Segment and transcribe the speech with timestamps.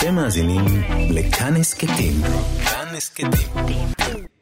[0.00, 0.64] אתם מאזינים
[1.10, 2.12] לכאן הסכתים.
[2.64, 3.30] כאן הסכתים.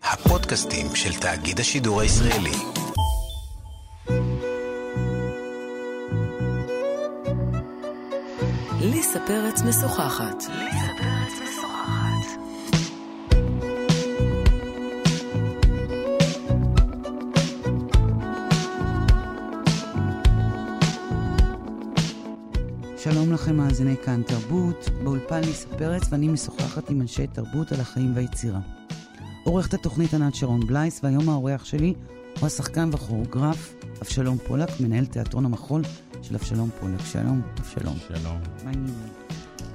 [0.03, 2.57] הפודקאסטים של תאגיד השידור הישראלי.
[8.81, 10.43] ליסה פרץ משוחחת.
[23.13, 28.13] שלום לכם מאזיני כאן תרבות, באולפן ליסה פרץ ואני משוחחת עם אנשי תרבות על החיים
[28.17, 28.61] והיצירה.
[29.45, 31.95] עורכת התוכנית ענת שרון בלייס והיום האורח שלי
[32.41, 35.83] הוא השחקן והכוריאוגרף אבשלום פולק, מנהל תיאטרון המחול
[36.23, 37.01] של אבשלום פולק.
[37.05, 37.97] שלום, אבשלום.
[38.09, 38.39] שלום.
[38.65, 38.95] מה העניינים?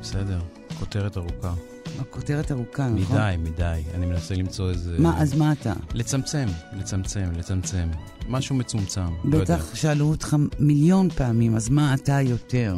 [0.02, 0.40] בסדר,
[0.80, 1.54] כותרת ארוכה.
[2.00, 3.18] הכותרת ארוכה, נכון?
[3.18, 3.82] מדי, מדי.
[3.94, 4.96] אני מנסה למצוא איזה...
[5.00, 5.74] מה, אז מה אתה?
[5.94, 7.88] לצמצם, לצמצם, לצמצם.
[8.30, 9.14] משהו מצומצם.
[9.24, 9.40] לא.
[9.40, 12.76] בטח שאלו אותך מיליון פעמים, אז מה אתה יותר?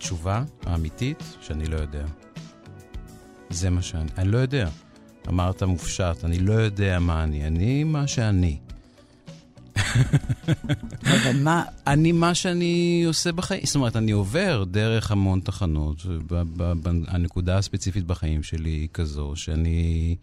[0.00, 2.04] התשובה האמיתית, שאני לא יודע.
[3.50, 4.10] זה מה שאני...
[4.18, 4.68] אני לא יודע.
[5.28, 7.46] אמרת מופשט, אני לא יודע מה אני.
[7.46, 8.58] אני מה שאני.
[11.04, 16.06] אבל מה, אני מה שאני עושה בחיים, זאת אומרת, אני עובר דרך המון תחנות.
[17.06, 20.16] הנקודה הספציפית בחיים שלי היא כזו, שאני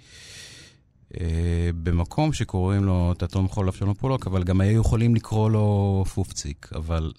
[1.19, 6.69] אה, במקום שקוראים לו תיאטרון מחול אבשלום פולוק, אבל גם היו יכולים לקרוא לו פופציק,
[6.75, 7.12] אבל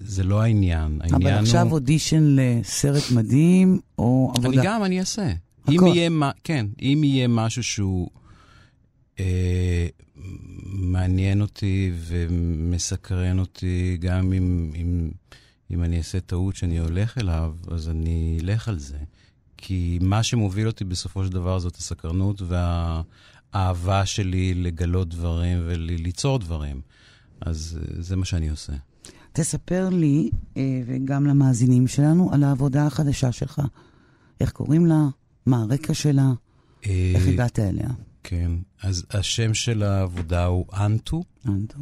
[0.00, 0.98] זה לא העניין.
[1.02, 1.72] אבל העניין עכשיו הוא...
[1.72, 4.62] אודישן לסרט מדהים, או אני עבודה?
[4.64, 5.32] גם, אני אעשה.
[5.62, 5.72] הכל.
[5.72, 6.10] אם יהיה,
[6.44, 8.10] כן, אם יהיה משהו שהוא
[9.20, 9.86] אה,
[10.64, 15.10] מעניין אותי ומסקרן אותי, גם אם, אם,
[15.70, 18.98] אם אני אעשה טעות שאני הולך אליו, אז אני אלך על זה.
[19.56, 26.80] כי מה שמוביל אותי בסופו של דבר זאת הסקרנות והאהבה שלי לגלות דברים וליצור דברים.
[27.40, 28.72] אז אה, זה מה שאני עושה.
[29.32, 33.62] תספר לי, אה, וגם למאזינים שלנו, על העבודה החדשה שלך.
[34.40, 35.08] איך קוראים לה?
[35.46, 36.32] מה הרקע שלה?
[36.82, 37.88] איך אה, הגעת אליה?
[38.22, 41.22] כן, אז השם של העבודה הוא אנטו.
[41.48, 41.78] אנטו?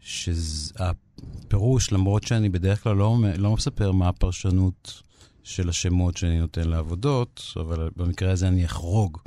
[0.00, 5.02] שהפירוש, למרות שאני בדרך כלל לא, לא מספר מה הפרשנות
[5.46, 9.18] של השמות שאני נותן לעבודות, אבל במקרה הזה אני אחרוג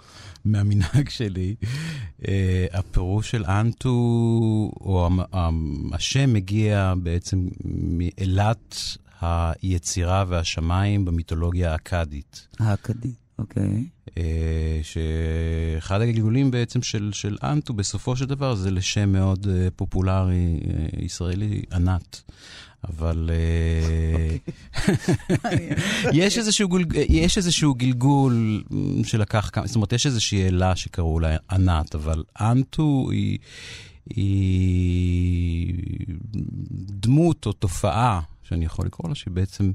[0.46, 1.56] מהמנהג שלי.
[2.22, 2.26] Uh,
[2.74, 3.90] הפירוש של אנטו,
[4.82, 5.10] או
[5.94, 8.76] השם מגיע בעצם מאילת
[9.22, 12.48] היצירה והשמיים במיתולוגיה האכדית.
[12.60, 13.86] האכדי, אוקיי.
[14.18, 20.60] אה, שאחד הגלגולים בעצם של, של אנטו בסופו של דבר זה לשם מאוד אה, פופולרי
[20.64, 22.22] אה, ישראלי, ענת.
[22.84, 24.36] אבל אה,
[26.14, 28.64] יש, איזשהו גול, יש איזשהו גלגול
[29.04, 33.38] שלקח כמה, זאת אומרת, יש איזושהי אלה שקראו לה ענת, אבל אנטו היא,
[34.10, 35.74] היא
[36.74, 39.72] דמות או תופעה, שאני יכול לקרוא לה, שהיא בעצם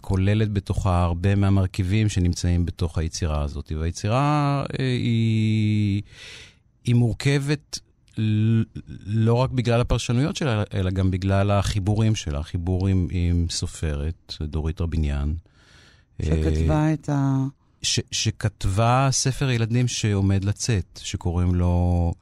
[0.00, 3.72] כוללת בתוכה הרבה מהמרכיבים שנמצאים בתוך היצירה הזאת.
[3.80, 6.02] והיצירה אה, היא,
[6.84, 7.78] היא מורכבת
[9.06, 15.34] לא רק בגלל הפרשנויות שלה, אלא גם בגלל החיבורים שלה, חיבורים עם סופרת, דורית רביניאן.
[16.20, 17.44] אה, שכתבה את ה...
[17.82, 22.12] ש, שכתבה ספר ילדים שעומד לצאת, שקוראים לו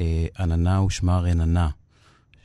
[0.00, 1.68] אה, עננה ושמה רננה,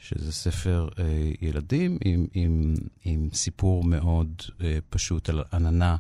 [0.02, 1.03] שזה ספר אה,
[1.41, 2.75] ילדים עם, עם,
[3.06, 5.96] עם סיפור מאוד אה, פשוט על עננה,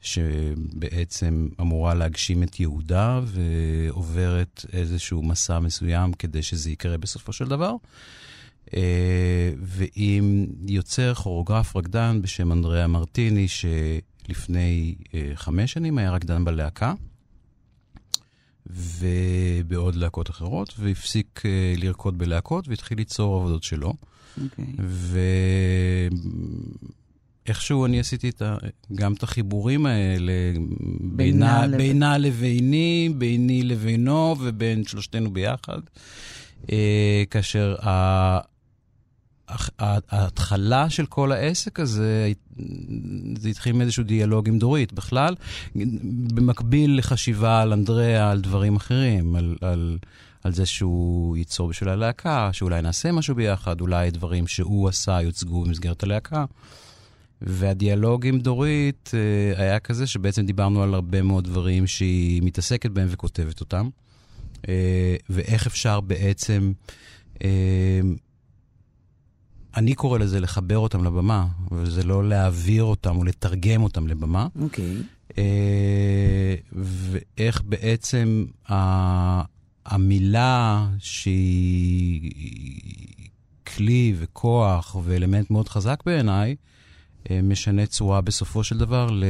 [0.00, 7.74] שבעצם אמורה להגשים את יהודה ועוברת איזשהו מסע מסוים כדי שזה יקרה בסופו של דבר.
[8.74, 16.94] אה, ועם יוצר, כוריאוגרף, רקדן בשם אנדריאה מרטיני, שלפני אה, חמש שנים היה רקדן בלהקה,
[18.66, 23.94] ובעוד להקות אחרות, והפסיק אה, לרקוד בלהקות והתחיל ליצור עבודות שלו.
[24.44, 24.64] אוקיי.
[27.48, 28.56] ואיכשהו אני עשיתי את ה...
[28.94, 30.32] גם את החיבורים האלה
[31.00, 35.78] בינה בינה, לב- בינה לביני, ביני לבינו ובין שלושתנו ביחד.
[36.72, 38.40] אה, כאשר ה-
[39.48, 42.32] ההתחלה של כל העסק הזה,
[43.38, 44.92] זה התחיל מאיזשהו דיאלוג עם דורית.
[44.92, 45.34] בכלל,
[46.34, 49.98] במקביל לחשיבה על אנדריאה, על דברים אחרים, על, על,
[50.44, 55.64] על זה שהוא ייצור בשביל הלהקה, שאולי נעשה משהו ביחד, אולי דברים שהוא עשה יוצגו
[55.64, 56.44] במסגרת הלהקה.
[57.42, 63.08] והדיאלוג עם דורית אה, היה כזה שבעצם דיברנו על הרבה מאוד דברים שהיא מתעסקת בהם
[63.10, 63.88] וכותבת אותם,
[64.68, 66.72] אה, ואיך אפשר בעצם,
[67.44, 68.00] אה,
[69.76, 74.46] אני קורא לזה לחבר אותם לבמה, וזה לא להעביר אותם או לתרגם אותם לבמה.
[74.60, 74.96] אוקיי.
[75.38, 78.46] אה, ואיך בעצם
[79.86, 82.32] המילה שהיא
[83.66, 86.56] כלי וכוח ואלמנט מאוד חזק בעיניי,
[87.42, 89.24] משנה צורה בסופו של דבר, ל...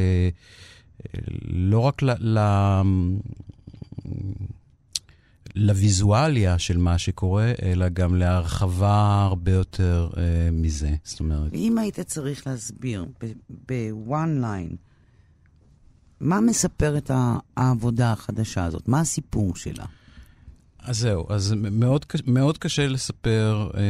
[1.48, 2.10] לא רק ל...
[2.20, 2.38] ל...
[5.54, 10.22] לוויזואליה של מה שקורה, אלא גם להרחבה הרבה יותר אה,
[10.52, 10.94] מזה.
[11.04, 11.52] זאת אומרת...
[11.52, 13.06] ואם היית צריך להסביר
[13.68, 14.76] ב-one line,
[16.20, 17.10] מה מספרת
[17.56, 18.88] העבודה החדשה הזאת?
[18.88, 19.84] מה הסיפור שלה?
[20.78, 23.80] אז זהו, אז מאוד, מאוד קשה לספר, אה,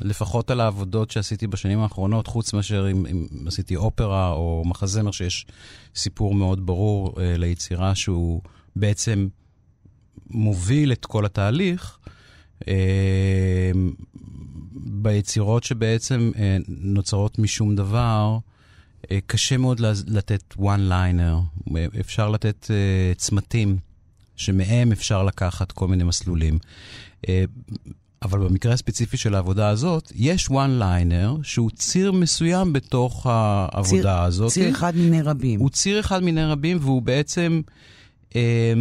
[0.00, 5.46] לפחות על העבודות שעשיתי בשנים האחרונות, חוץ מאשר אם, אם עשיתי אופרה או מחזמר, שיש
[5.94, 8.42] סיפור מאוד ברור אה, ליצירה שהוא
[8.76, 9.28] בעצם
[10.30, 11.98] מוביל את כל התהליך.
[12.68, 13.72] אה,
[14.72, 18.38] ביצירות שבעצם אה, נוצרות משום דבר,
[19.10, 21.70] אה, קשה מאוד לתת one liner,
[22.00, 23.78] אפשר לתת אה, צמתים.
[24.36, 26.58] שמהם אפשר לקחת כל מיני מסלולים.
[28.22, 34.10] אבל במקרה הספציפי של העבודה הזאת, יש one liner שהוא ציר מסוים בתוך העבודה ציר,
[34.10, 34.50] הזאת.
[34.50, 35.60] ציר אחד מיני רבים.
[35.60, 37.60] הוא ציר אחד מיני רבים, והוא בעצם,
[38.36, 38.72] אה,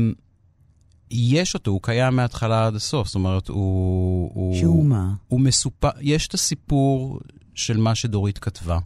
[1.12, 3.08] יש אותו, הוא קיים מההתחלה עד הסוף.
[3.08, 4.56] זאת אומרת, הוא...
[4.56, 5.14] שהוא הוא, מה?
[5.28, 7.20] הוא מסופר, יש את הסיפור
[7.54, 8.80] של מה שדורית כתבה.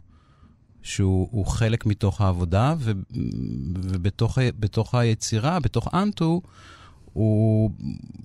[0.82, 2.92] שהוא חלק מתוך העבודה, ו,
[3.74, 6.42] ובתוך היצירה, בתוך אנטו,
[7.12, 7.70] הוא,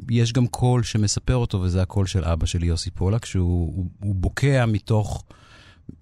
[0.09, 4.15] יש גם קול שמספר אותו, וזה הקול של אבא שלי, יוסי פולק, שהוא הוא, הוא
[4.15, 5.23] בוקע מתוך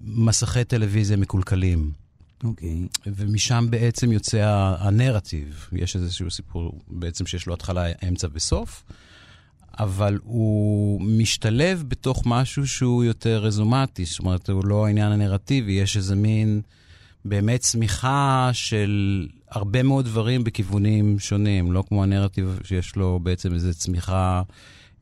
[0.02, 1.92] מסכי טלוויזיה מקולקלים.
[2.44, 2.70] אוקיי.
[2.70, 3.10] Okay.
[3.16, 5.70] ומשם בעצם יוצא הנרטיב.
[5.72, 8.84] יש איזשהו סיפור בעצם שיש לו התחלה, אמצע וסוף.
[9.80, 15.98] אבל הוא משתלב בתוך משהו שהוא יותר רזומטי, זאת אומרת, הוא לא העניין הנרטיבי, יש
[15.98, 16.62] איזה מין
[17.26, 23.74] באמת צמיחה של הרבה מאוד דברים בכיוונים שונים, לא כמו הנרטיב שיש לו בעצם איזו
[23.74, 24.42] צמיחה,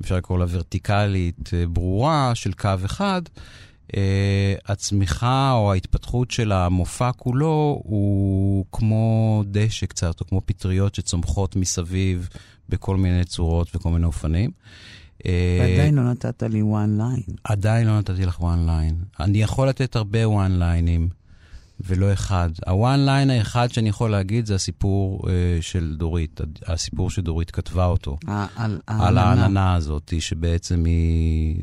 [0.01, 3.21] אפשר לקרוא לה ורטיקלית, אה, ברורה, של קו אחד.
[3.91, 3.93] Uh,
[4.65, 12.29] הצמיחה או ההתפתחות של המופע כולו הוא כמו דשא קצת, או כמו פטריות שצומחות מסביב
[12.69, 14.51] בכל מיני צורות וכל מיני אופנים.
[15.25, 17.33] אה, ועדיין לא נתת לי one line.
[17.43, 19.23] עדיין לא נתתי לך one line.
[19.23, 21.13] אני יכול לתת הרבה one line'ים,
[21.85, 22.49] ולא אחד.
[22.67, 25.29] ה-one line האחד שאני יכול להגיד זה הסיפור uh,
[25.61, 28.17] של דורית, הסיפור שדורית כתבה אותו.
[28.55, 31.61] על, על העננה הזאת, שבעצם היא...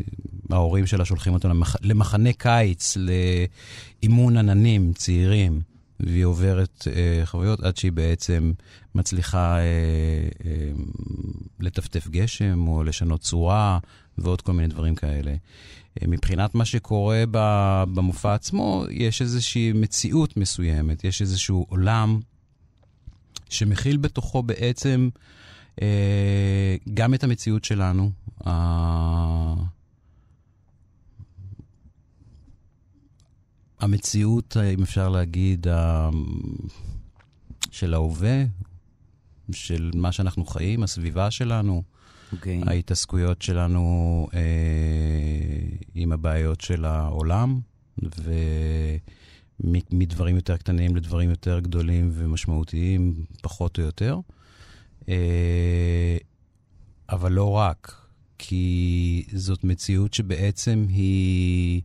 [0.50, 1.76] ההורים שלה שולחים אותה למח...
[1.82, 5.60] למחנה קיץ, לאימון עננים צעירים.
[6.00, 8.52] והיא עוברת אה, חוויות עד שהיא בעצם
[8.94, 9.62] מצליחה אה,
[10.44, 10.70] אה,
[11.60, 13.78] לטפטף גשם או לשנות צורה
[14.18, 15.30] ועוד כל מיני דברים כאלה.
[15.30, 15.36] אה,
[16.08, 17.24] מבחינת מה שקורה
[17.94, 22.20] במופע עצמו, יש איזושהי מציאות מסוימת, יש איזשהו עולם
[23.48, 25.08] שמכיל בתוכו בעצם
[25.82, 28.10] אה, גם את המציאות שלנו.
[28.46, 29.54] אה,
[33.80, 35.66] המציאות, אם אפשר להגיד,
[37.70, 38.44] של ההווה,
[39.52, 41.82] של מה שאנחנו חיים, הסביבה שלנו,
[42.32, 42.36] okay.
[42.36, 42.60] אוקיי.
[42.66, 44.40] ההתעסקויות שלנו אה,
[45.94, 47.60] עם הבעיות של העולם,
[49.60, 54.18] ומדברים יותר קטנים לדברים יותר גדולים ומשמעותיים, פחות או יותר.
[55.08, 56.16] אה,
[57.10, 58.06] אבל לא רק,
[58.38, 61.82] כי זאת מציאות שבעצם היא...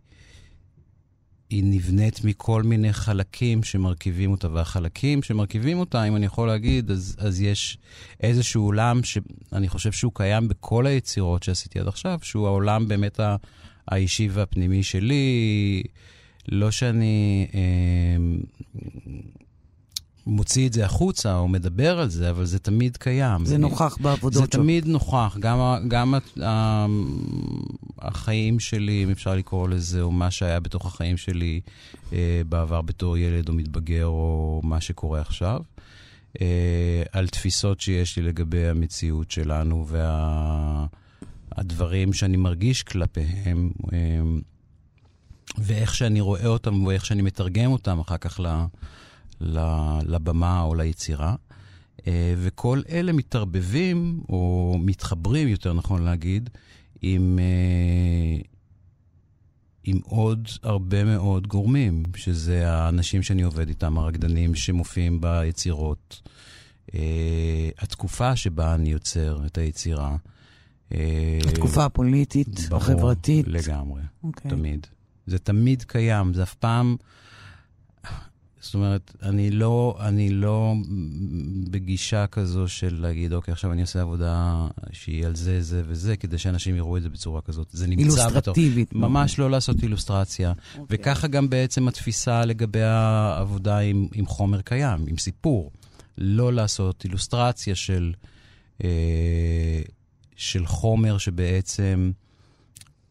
[1.53, 7.15] היא נבנית מכל מיני חלקים שמרכיבים אותה, והחלקים שמרכיבים אותה, אם אני יכול להגיד, אז,
[7.19, 7.77] אז יש
[8.21, 13.19] איזשהו עולם שאני חושב שהוא קיים בכל היצירות שעשיתי עד עכשיו, שהוא העולם באמת
[13.87, 15.83] האישי והפנימי שלי.
[16.47, 17.59] לא שאני אה,
[20.27, 23.45] מוציא את זה החוצה או מדבר על זה, אבל זה תמיד קיים.
[23.45, 24.43] זה נוכח בעבודות שלך.
[24.43, 25.37] זה תמיד נוכח.
[25.39, 26.15] גם, גם
[27.99, 31.61] החיים שלי, אם אפשר לקרוא לזה, או מה שהיה בתוך החיים שלי
[32.13, 35.59] אה, בעבר בתור ילד או מתבגר, או מה שקורה עכשיו.
[36.41, 39.87] אה, על תפיסות שיש לי לגבי המציאות שלנו
[41.57, 43.71] והדברים וה, שאני מרגיש כלפיהם.
[43.93, 43.97] אה,
[45.57, 48.45] ואיך שאני רואה אותם ואיך שאני מתרגם אותם אחר כך ל...
[50.05, 51.35] לבמה או ליצירה.
[52.07, 56.49] אה, וכל אלה מתערבבים, או מתחברים, יותר נכון להגיד,
[57.01, 58.41] עם, אה,
[59.83, 66.21] עם עוד הרבה מאוד גורמים, שזה האנשים שאני עובד איתם, הרקדנים שמופיעים ביצירות,
[66.95, 70.15] אה, התקופה שבה אני יוצר את היצירה.
[71.47, 73.47] התקופה הפוליטית, ברור, החברתית.
[73.47, 74.23] לגמרי, okay.
[74.23, 74.51] אוקיי.
[74.51, 74.87] תמיד.
[75.27, 76.95] זה תמיד קיים, זה אף פעם...
[78.63, 80.73] זאת אומרת, אני לא, אני לא
[81.71, 86.37] בגישה כזו של להגיד, אוקיי, עכשיו אני עושה עבודה שהיא על זה, זה וזה, כדי
[86.37, 87.67] שאנשים יראו את זה בצורה כזאת.
[87.71, 88.17] זה נמצא בתוך...
[88.17, 88.93] אילוסטרטיבית.
[88.93, 90.53] ממש לא לעשות אילוסטרציה.
[90.77, 90.85] אוקיי.
[90.89, 95.71] וככה גם בעצם התפיסה לגבי העבודה עם, עם חומר קיים, עם סיפור.
[96.17, 98.13] לא לעשות אילוסטרציה של,
[98.83, 99.81] אה,
[100.35, 102.11] של חומר שבעצם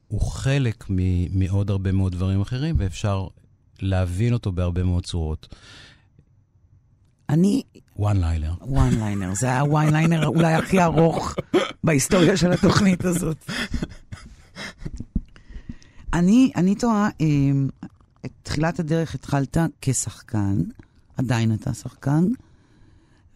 [0.09, 0.85] הוא חלק
[1.31, 3.27] מעוד הרבה מאוד דברים אחרים, ואפשר
[3.83, 5.55] להבין אותו בהרבה מאוד צורות.
[7.29, 7.63] אני,
[7.99, 8.65] one liner.
[8.65, 11.35] one liner, זה היה ה one liner אולי הכי ארוך
[11.85, 13.51] בהיסטוריה של התוכנית הזאת.
[16.13, 17.27] אני, אני תוהה, אה,
[18.27, 20.63] את תחילת הדרך התחלת כשחקן,
[21.17, 22.25] עדיין אתה שחקן,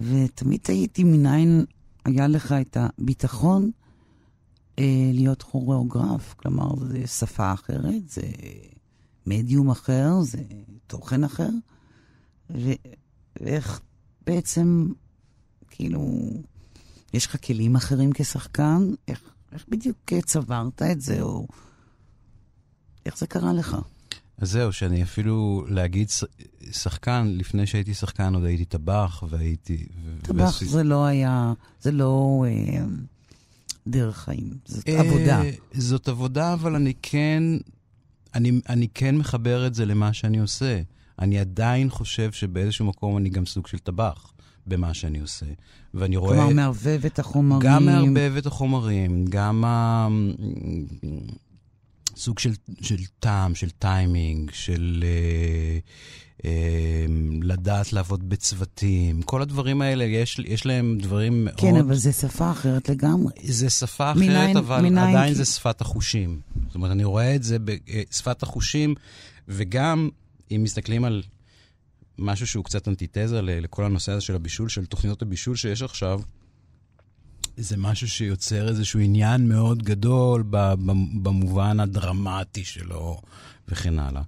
[0.00, 1.64] ותמיד תהיתי מניין
[2.04, 3.70] היה לך את הביטחון
[4.78, 8.22] אה, להיות כוריאוגרף, כלומר, זה שפה אחרת, זה
[9.26, 10.38] מדיום אחר, זה
[10.86, 11.48] תוכן אחר,
[12.50, 12.72] ו-
[13.40, 13.80] ואיך
[14.26, 14.88] בעצם,
[15.70, 16.30] כאילו,
[17.14, 18.90] יש לך כלים אחרים כשחקן?
[19.08, 19.20] איך,
[19.52, 21.46] איך בדיוק צברת את זה, או
[23.06, 23.76] איך זה קרה לך?
[24.38, 26.08] אז זהו, שאני אפילו להגיד
[26.70, 29.86] שחקן, לפני שהייתי שחקן עוד הייתי טבח, והייתי...
[30.22, 32.84] טבח ועשי- זה לא היה, זה לא אה,
[33.86, 35.42] דרך חיים, זאת אה, עבודה.
[35.74, 37.42] זאת עבודה, אבל אני כן,
[38.36, 40.80] אני, אני כן מחבר את זה למה שאני עושה.
[41.18, 44.32] אני עדיין חושב שבאיזשהו מקום אני גם סוג של טבח
[44.66, 45.46] במה שאני עושה.
[45.94, 46.36] ואני רואה...
[46.36, 47.60] כלומר, מערבב את החומרים.
[47.60, 50.08] גם מערבב את החומרים, גם ה...
[52.16, 55.78] סוג של, של טעם, של טיימינג, של אה,
[56.44, 57.06] אה,
[57.42, 59.22] לדעת לעבוד בצוותים.
[59.22, 61.60] כל הדברים האלה, יש, יש להם דברים מאוד...
[61.60, 63.32] כן, אבל זה שפה אחרת לגמרי.
[63.44, 66.40] זה שפה אחרת, מניין- אבל מניין עדיין כי- זה שפת החושים.
[66.66, 68.94] זאת אומרת, אני רואה את זה בשפת החושים,
[69.48, 70.08] וגם
[70.50, 71.22] אם מסתכלים על
[72.18, 76.20] משהו שהוא קצת אנטיתזה לכל הנושא הזה של הבישול, של תוכניות הבישול שיש עכשיו,
[77.56, 80.44] זה משהו שיוצר איזשהו עניין מאוד גדול
[81.22, 83.20] במובן הדרמטי שלו
[83.68, 84.22] וכן הלאה.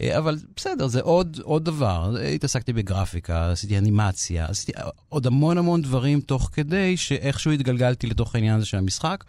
[0.00, 2.16] אה, אבל בסדר, זה עוד, עוד דבר.
[2.34, 4.72] התעסקתי בגרפיקה, עשיתי אנימציה, עשיתי
[5.08, 9.24] עוד המון המון דברים תוך כדי שאיכשהו התגלגלתי לתוך העניין הזה של המשחק,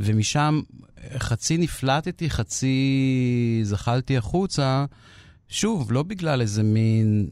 [0.00, 0.60] ומשם
[1.18, 4.84] חצי נפלטתי, חצי זחלתי החוצה,
[5.48, 7.28] שוב, לא בגלל איזה מין...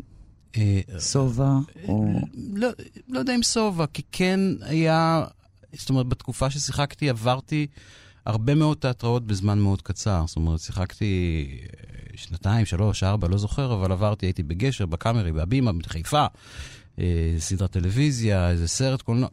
[0.56, 2.20] אה, שובע, או...
[2.54, 2.68] לא,
[3.08, 5.24] לא יודע אם סובה, כי כן היה,
[5.72, 7.66] זאת אומרת, בתקופה ששיחקתי עברתי
[8.26, 10.24] הרבה מאוד תיאטראות בזמן מאוד קצר.
[10.26, 15.72] זאת אומרת, שיחקתי אה, שנתיים, שלוש, ארבע, לא זוכר, אבל עברתי, הייתי בגשר, בקאמרי, בהבימה,
[15.72, 16.26] בחיפה,
[16.98, 19.28] אה, סדרת טלוויזיה, איזה סרט קולנוע,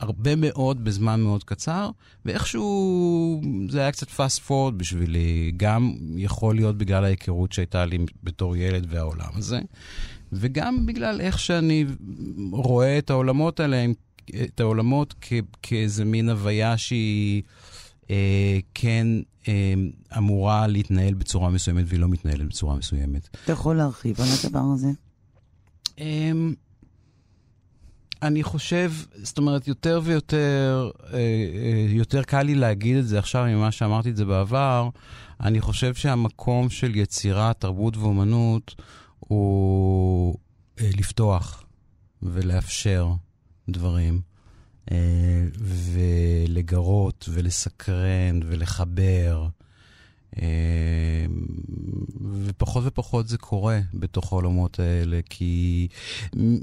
[0.00, 1.90] הרבה מאוד בזמן מאוד קצר,
[2.24, 8.56] ואיכשהו זה היה קצת פאסט פורד בשבילי, גם יכול להיות בגלל ההיכרות שהייתה לי בתור
[8.56, 9.60] ילד והעולם הזה.
[10.32, 11.84] וגם בגלל איך שאני
[12.52, 13.84] רואה את העולמות האלה,
[14.44, 17.42] את העולמות כ- כאיזה מין הוויה שהיא
[18.10, 19.06] אה, כן
[19.48, 19.74] אה,
[20.18, 23.28] אמורה להתנהל בצורה מסוימת והיא לא מתנהלת בצורה מסוימת.
[23.44, 24.88] אתה יכול להרחיב על הדבר הזה?
[25.98, 26.30] אה,
[28.22, 33.44] אני חושב, זאת אומרת, יותר ויותר, אה, אה, יותר קל לי להגיד את זה עכשיו
[33.44, 34.88] ממה שאמרתי את זה בעבר.
[35.40, 38.74] אני חושב שהמקום של יצירה, תרבות ואומנות
[39.18, 40.36] הוא
[40.80, 41.64] אה, לפתוח
[42.22, 43.08] ולאפשר
[43.68, 44.20] דברים,
[44.90, 44.96] אה,
[45.58, 49.48] ולגרות ולסקרן ולחבר.
[50.42, 51.26] אה,
[52.44, 55.88] ופחות ופחות זה קורה בתוך העולמות האלה, כי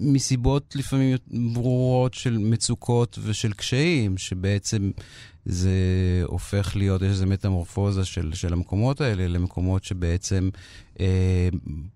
[0.02, 1.18] מסיבות לפעמים
[1.54, 4.92] ברורות של מצוקות ושל קשיים, שבעצם
[5.46, 5.72] זה
[6.26, 10.50] הופך להיות, יש איזו מטמורפוזה של, של המקומות האלה למקומות שבעצם
[11.00, 11.50] אה,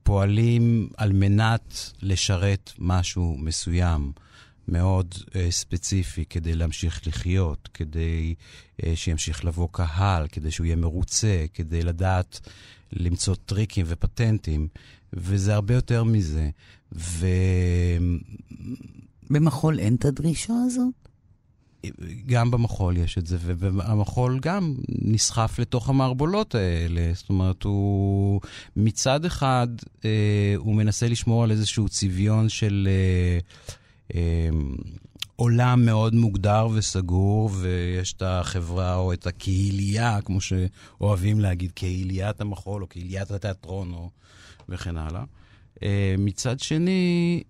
[0.03, 4.11] פועלים על מנת לשרת משהו מסוים.
[4.67, 8.35] מאוד uh, ספציפי כדי להמשיך לחיות, כדי
[8.81, 12.39] uh, שימשיך לבוא קהל, כדי שהוא יהיה מרוצה, כדי לדעת
[12.93, 14.67] למצוא טריקים ופטנטים,
[15.13, 16.49] וזה הרבה יותר מזה.
[19.29, 20.93] במחול אין את הדרישה הזאת?
[21.99, 27.11] וגם במחול יש את זה, והמחול גם נסחף לתוך המערבולות האלה.
[27.13, 28.41] זאת אומרת, הוא
[28.75, 29.67] מצד אחד,
[29.99, 30.03] uh,
[30.55, 32.87] הוא מנסה לשמור על איזשהו צביון של...
[33.69, 33.71] Uh,
[35.35, 42.81] עולם מאוד מוגדר וסגור, ויש את החברה או את הקהילייה, כמו שאוהבים להגיד, קהיליית המחול
[42.81, 44.09] או קהיליית התיאטרון או
[44.69, 45.23] וכן הלאה.
[46.17, 47.43] מצד שני,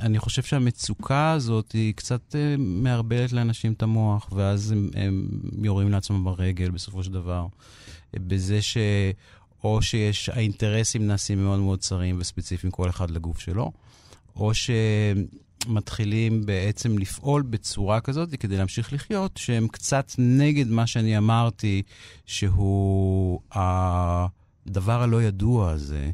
[0.00, 5.28] אני חושב שהמצוקה הזאת היא קצת מערבלת לאנשים את המוח, ואז הם, הם
[5.62, 7.46] יורים לעצמם ברגל בסופו של דבר,
[8.14, 8.76] בזה ש...
[9.64, 10.30] או שיש,
[11.00, 13.72] נעשים מאוד מאוד צרים וספציפיים, כל אחד לגוף שלו,
[14.36, 21.82] או שמתחילים בעצם לפעול בצורה כזאת כדי להמשיך לחיות, שהם קצת נגד מה שאני אמרתי,
[22.26, 26.10] שהוא הדבר הלא ידוע הזה,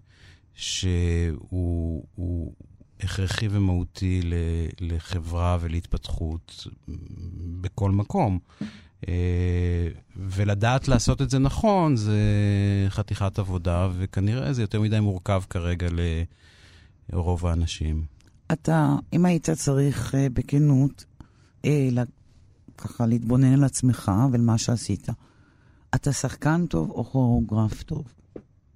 [0.55, 2.05] שהוא...
[2.15, 2.55] הוא,
[3.03, 4.21] הכרחי ומהותי
[4.81, 6.67] לחברה ולהתפתחות
[7.61, 8.39] בכל מקום.
[9.09, 12.21] אה, ולדעת לעשות את זה נכון זה
[12.89, 15.89] חתיכת עבודה, וכנראה זה יותר מדי מורכב כרגע
[17.13, 18.05] לרוב האנשים.
[18.53, 21.05] אתה, אם היית צריך אה, בכנות,
[21.65, 21.89] אה,
[22.79, 25.09] ככה להתבונן על עצמך ועל מה שעשית,
[25.95, 28.05] אתה שחקן טוב או כוריאוגרף טוב?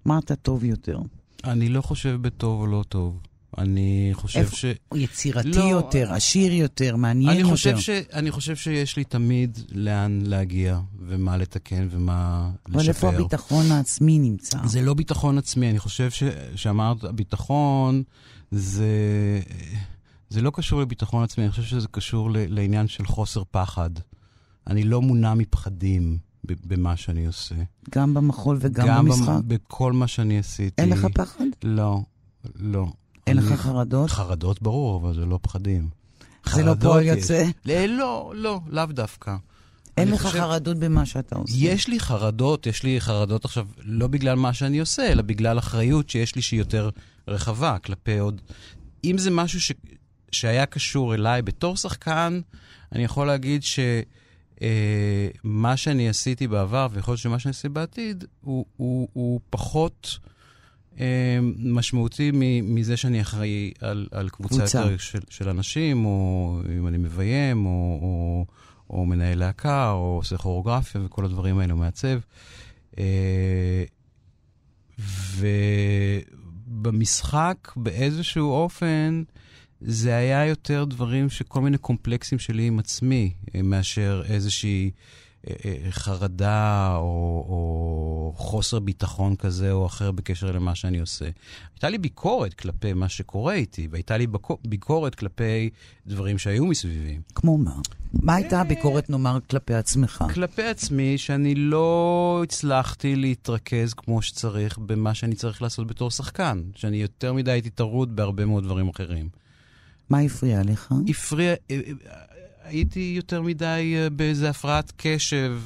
[0.04, 0.98] מה אתה טוב יותר?
[1.44, 3.20] אני לא חושב בטוב או לא טוב.
[3.58, 4.64] אני חושב איפה, ש...
[4.94, 7.76] יצירתי לא, יותר, עשיר יותר, מעניין אני יותר.
[7.76, 7.90] ש...
[8.12, 12.78] אני חושב שיש לי תמיד לאן להגיע, ומה לתקן ומה לשפר.
[12.78, 14.58] אבל איפה הביטחון העצמי נמצא?
[14.64, 16.22] זה לא ביטחון עצמי, אני חושב ש...
[16.54, 18.02] שאמרת, ביטחון
[18.50, 19.40] זה...
[20.30, 22.36] זה לא קשור לביטחון עצמי, אני חושב שזה קשור ל...
[22.48, 23.90] לעניין של חוסר פחד.
[24.66, 27.54] אני לא מונע מפחדים במה שאני עושה.
[27.90, 29.28] גם במחול וגם גם במשחק?
[29.28, 30.82] גם בכל מה שאני עשיתי.
[30.82, 31.44] אין לך פחד?
[31.62, 32.00] לא,
[32.56, 32.86] לא.
[33.26, 34.10] אין לך חרדות?
[34.10, 35.88] חרדות ברור, אבל זה לא פחדים.
[36.54, 37.44] זה לא פועל יוצא?
[37.88, 39.36] לא, לא, לאו דווקא.
[39.96, 40.38] אין לך חושב...
[40.38, 41.54] חרדות במה שאתה עושה.
[41.56, 46.10] יש לי חרדות, יש לי חרדות עכשיו, לא בגלל מה שאני עושה, אלא בגלל אחריות
[46.10, 46.90] שיש לי שהיא יותר
[47.28, 48.40] רחבה כלפי עוד...
[49.04, 49.72] אם זה משהו ש...
[50.32, 52.40] שהיה קשור אליי בתור שחקן,
[52.92, 53.92] אני יכול להגיד שמה
[55.70, 60.18] אה, שאני עשיתי בעבר, ויכול להיות שמה שאני אעשה בעתיד, הוא, הוא, הוא פחות...
[61.00, 62.30] אה, משמעותי
[62.62, 64.78] מזה שאני אחראי על, על קבוצה, קבוצה.
[64.80, 68.46] יותר של, של אנשים, או אם אני מביים, או, או,
[68.90, 72.18] או מנהל להקה, או עושה כוריאוגרפיה וכל הדברים האלה, מעצב.
[72.98, 73.84] אה,
[76.76, 79.22] ובמשחק, באיזשהו אופן,
[79.80, 84.90] זה היה יותר דברים שכל מיני קומפלקסים שלי עם עצמי, אה, מאשר איזושהי...
[85.50, 91.24] אה, אה, חרדה או, או חוסר ביטחון כזה או אחר בקשר למה שאני עושה.
[91.74, 94.26] הייתה לי ביקורת כלפי מה שקורה איתי, והייתה לי
[94.64, 95.70] ביקורת כלפי
[96.06, 97.18] דברים שהיו מסביבי.
[97.34, 97.76] כמו מה?
[98.12, 100.24] מה הייתה הביקורת, נאמר, כלפי עצמך?
[100.34, 106.96] כלפי עצמי, שאני לא הצלחתי להתרכז כמו שצריך במה שאני צריך לעשות בתור שחקן, שאני
[106.96, 109.28] יותר מדי הייתי טרוד בהרבה מאוד דברים אחרים.
[110.10, 110.94] מה הפריע לך?
[111.08, 111.54] הפריע...
[112.66, 115.60] הייתי יותר מדי אה, באיזה הפרעת קשב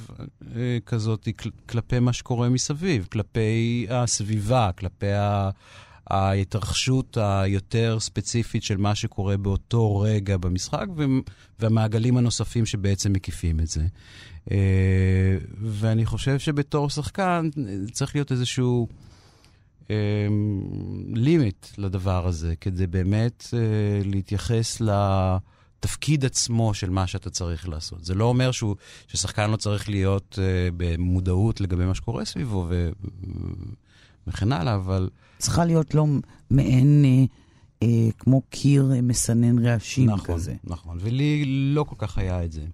[0.57, 1.29] אה, כזאת
[1.69, 5.51] כלפי מה שקורה מסביב, כלפי הסביבה, כלפי ה...
[6.07, 10.87] ההתרחשות היותר ספציפית של מה שקורה באותו רגע במשחק
[11.59, 13.87] והמעגלים הנוספים שבעצם מקיפים את זה.
[14.51, 14.57] אה,
[15.61, 17.51] ואני חושב שבתור שחקן
[17.93, 18.89] צריך להיות איזשהו
[21.15, 23.45] לימיט לדבר הזה, כדי באמת
[24.05, 24.85] להתייחס ל...
[24.85, 25.39] לה...
[25.81, 28.05] התפקיד עצמו של מה שאתה צריך לעשות.
[28.05, 28.77] זה לא אומר שהוא,
[29.09, 32.90] ששחקן לא צריך להיות uh, במודעות לגבי מה שקורה סביבו ו...
[34.27, 35.11] וכן הלאה, אבל...
[35.38, 36.07] צריכה להיות לו
[36.51, 37.25] מעין, אה,
[37.83, 40.55] אה, כמו קיר אה, מסנן רעשים נכון, כזה.
[40.64, 42.64] נכון, ולי לא כל כך היה את זה.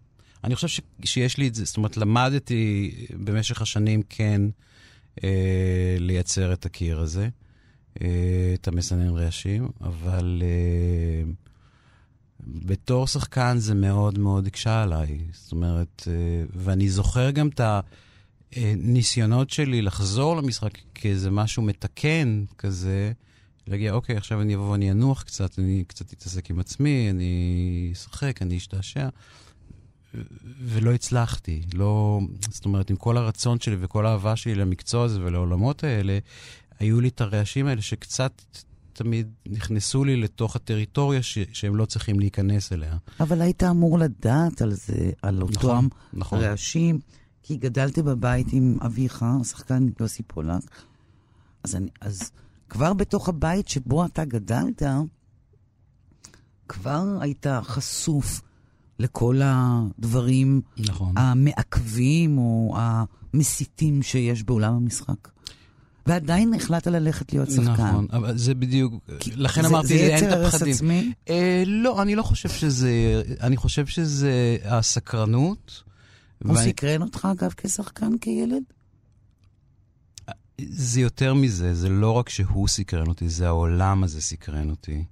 [0.44, 0.80] אני חושב ש...
[1.04, 2.92] שיש לי את זה, זאת אומרת, למדתי
[3.24, 4.42] במשך השנים כן
[5.24, 7.28] אה, לייצר את הקיר הזה,
[8.02, 10.42] אה, את המסנן רעשים, אבל...
[10.42, 11.32] אה,
[12.46, 15.18] בתור שחקן זה מאוד מאוד הקשה עליי.
[15.32, 16.12] זאת אומרת, אה,
[16.54, 17.60] ואני זוכר גם את
[18.56, 23.12] הניסיונות שלי לחזור למשחק כאיזה משהו מתקן כזה,
[23.66, 28.42] להגיע, אוקיי, עכשיו אני אבוא ואני אנוח קצת, אני קצת אתעסק עם עצמי, אני אשחק,
[28.42, 29.08] אני אשתעשע.
[30.60, 31.62] ולא הצלחתי.
[31.74, 36.18] לא, זאת אומרת, עם כל הרצון שלי וכל האהבה שלי למקצוע הזה ולעולמות האלה,
[36.78, 38.42] היו לי את הרעשים האלה שקצת
[38.96, 42.96] תמיד נכנסו לי לתוך הטריטוריה ש- שהם לא צריכים להיכנס אליה.
[43.20, 46.38] אבל היית אמור לדעת על זה, על אותם נכון, נכון.
[46.38, 46.98] רעשים,
[47.42, 50.62] כי גדלתי בבית עם אביך, השחקן יוסי פולק,
[51.64, 52.30] אז, אני, אז
[52.68, 54.82] כבר בתוך הבית שבו אתה גדלת,
[56.68, 58.42] כבר היית חשוף
[58.98, 61.18] לכל הדברים נכון.
[61.18, 65.35] המעכבים או המסיתים שיש בעולם המשחק.
[66.06, 67.72] ועדיין החלטת ללכת להיות שחקן.
[67.72, 68.94] נכון, אבל זה בדיוק,
[69.36, 70.32] לכן זה, אמרתי, זה אין את הפחדים.
[70.32, 71.12] זה יצר הרס עצמי?
[71.28, 75.82] אה, לא, אני לא חושב שזה, אני חושב שזה הסקרנות.
[76.44, 76.68] הוא ואני...
[76.68, 78.62] סקרן אותך, אגב, כשחקן, כילד?
[80.60, 85.04] זה יותר מזה, זה לא רק שהוא סקרן אותי, זה העולם הזה סקרן אותי.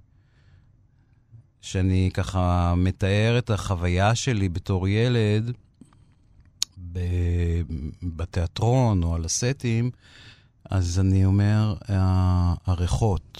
[1.61, 5.51] שאני ככה מתאר את החוויה שלי בתור ילד
[8.03, 9.91] בתיאטרון או על הסטים,
[10.69, 13.39] אז אני אומר, ה- הריחות,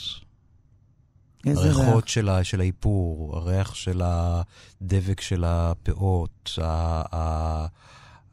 [1.46, 1.78] איזה ריח?
[1.78, 6.60] הריחות של, של האיפור, הריח של הדבק של הפאות,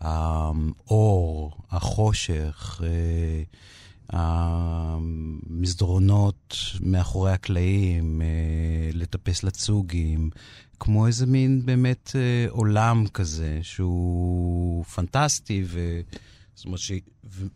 [0.00, 3.42] האור, החושך, אה,
[5.32, 8.26] המסדרונות מאחורי הקלעים, אה,
[8.92, 10.30] לטפס לצוגים,
[10.80, 16.00] כמו איזה מין באמת אה, עולם כזה שהוא פנטסטי, ו...
[16.54, 16.92] זאת אומרת, ש...
[17.24, 17.46] ו...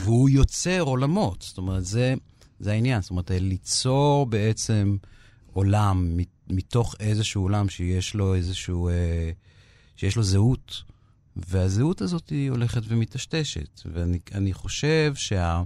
[0.00, 1.42] והוא יוצר עולמות.
[1.42, 2.14] זאת אומרת, זה,
[2.60, 3.02] זה העניין.
[3.02, 4.96] זאת אומרת, ליצור בעצם
[5.52, 6.16] עולם
[6.48, 8.88] מתוך איזשהו עולם שיש לו איזשהו...
[8.88, 9.30] אה,
[9.96, 10.82] שיש לו זהות,
[11.36, 13.80] והזהות הזאת היא הולכת ומטשטשת.
[13.84, 15.62] ואני חושב שה...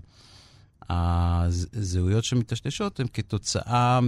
[0.92, 4.00] הזהויות שמטשטשות הן כתוצאה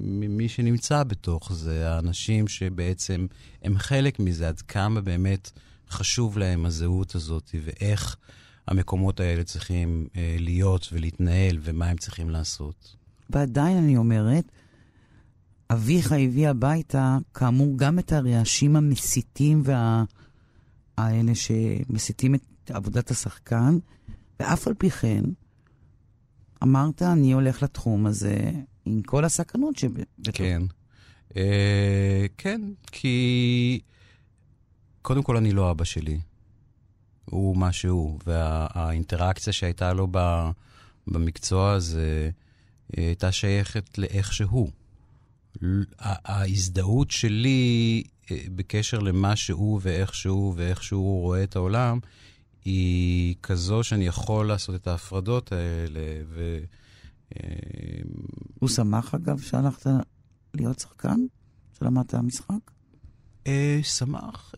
[0.00, 3.26] ממי שנמצא בתוך זה, האנשים שבעצם
[3.62, 5.50] הם חלק מזה, עד כמה באמת
[5.90, 8.16] חשוב להם הזהות הזאת ואיך
[8.66, 12.96] המקומות האלה צריכים אה, להיות ולהתנהל ומה הם צריכים לעשות.
[13.30, 14.52] ועדיין אני אומרת,
[15.72, 20.04] אביך הביא הביתה, כאמור, גם את הרעשים המסיתים וה...
[20.98, 23.78] האלה שמסיתים את עבודת השחקן,
[24.40, 25.22] ואף על פי כן,
[26.62, 28.50] אמרת, אני הולך לתחום הזה
[28.84, 30.36] עם כל הסכנות שבתוך.
[30.36, 30.62] כן.
[31.36, 32.60] אה, כן,
[32.92, 33.80] כי
[35.02, 36.20] קודם כל אני לא אבא שלי.
[37.24, 40.50] הוא מה שהוא, והאינטראקציה שהייתה לו ב,
[41.06, 42.30] במקצוע הזה
[42.96, 44.70] הייתה שייכת לאיך שהוא.
[45.98, 51.98] ההזדהות שלי אה, בקשר למה שהוא ואיך שהוא ואיך שהוא רואה את העולם,
[52.64, 56.58] היא כזו שאני יכול לעשות את ההפרדות האלה, ו...
[57.36, 57.50] אה,
[58.58, 59.86] הוא שמח, אגב, שהלכת
[60.54, 61.20] להיות שחקן?
[61.78, 62.70] שלמדת משחק?
[63.50, 64.54] אה, שמח?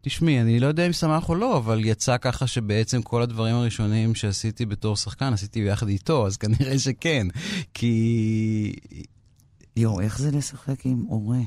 [0.00, 4.14] תשמעי, אני לא יודע אם שמח או לא, אבל יצא ככה שבעצם כל הדברים הראשונים
[4.14, 7.26] שעשיתי בתור שחקן, עשיתי ביחד איתו, אז כנראה שכן.
[7.74, 8.72] כי...
[9.76, 11.38] יואו, איך זה לשחק עם הורה?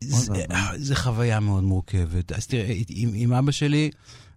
[0.00, 0.44] זה,
[0.76, 2.32] זה חוויה מאוד מורכבת.
[2.32, 3.90] אז תראה, עם, עם אבא שלי,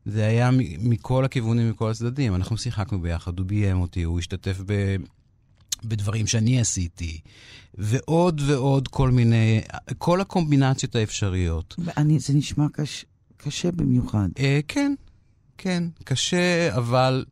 [0.06, 2.36] זה היה מכל הכיוונים, מכל הצדדים.
[2.36, 4.96] אנחנו שיחקנו ביחד, הוא ביים אותי, הוא השתתף ב...
[5.84, 7.20] בדברים שאני עשיתי,
[7.74, 9.62] ועוד ועוד כל מיני,
[9.98, 11.76] כל הקומבינציות האפשריות.
[11.98, 13.06] אני, זה נשמע קש,
[13.38, 14.28] קשה במיוחד.
[14.40, 14.94] אה, כן,
[15.58, 17.26] כן, קשה, אבל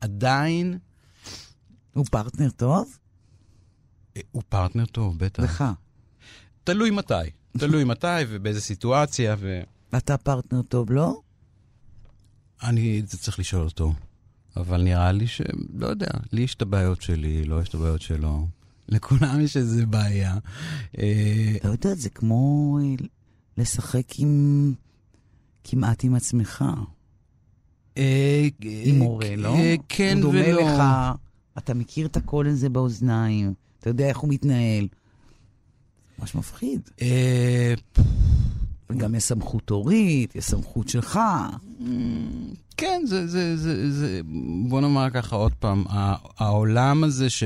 [0.00, 0.78] עדיין...
[1.94, 2.98] הוא פרטנר טוב?
[4.16, 5.42] אה, הוא פרטנר טוב, בטח.
[5.42, 5.64] לך.
[6.64, 7.14] תלוי מתי.
[7.58, 9.36] תלוי מתי ובאיזה סיטואציה.
[9.38, 9.60] ו...
[9.96, 11.20] אתה פרטנר טוב, לא?
[12.62, 13.92] אני זה צריך לשאול אותו.
[14.56, 15.42] אבל נראה לי ש...
[15.74, 18.46] לא יודע, לי יש את הבעיות שלי, לא יש את הבעיות שלו.
[18.88, 20.38] לכולם יש איזה בעיה.
[20.98, 23.06] אה, לא יודע, זה כמו אה,
[23.58, 24.74] לשחק עם...
[25.64, 26.64] כמעט עם עצמך.
[27.98, 29.56] אה, עם מורה, לא?
[29.88, 30.26] כן ולא.
[30.26, 30.82] הוא דומה לך,
[31.58, 34.88] אתה מכיר את הקול הזה באוזניים, אתה יודע איך הוא מתנהל.
[36.18, 36.90] ממש מפחיד.
[38.90, 41.20] וגם יש סמכות הורית, יש סמכות שלך.
[42.76, 44.20] כן, זה, זה, זה, זה,
[44.68, 45.84] בוא נאמר ככה עוד פעם,
[46.38, 47.42] העולם הזה ש,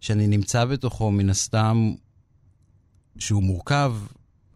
[0.00, 1.92] שאני נמצא בתוכו, מן הסתם,
[3.18, 3.94] שהוא מורכב,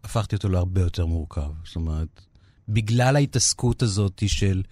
[0.03, 1.51] הפכתי אותו להרבה יותר מורכב.
[1.65, 2.21] זאת אומרת,
[2.69, 4.63] בגלל ההתעסקות הזאת של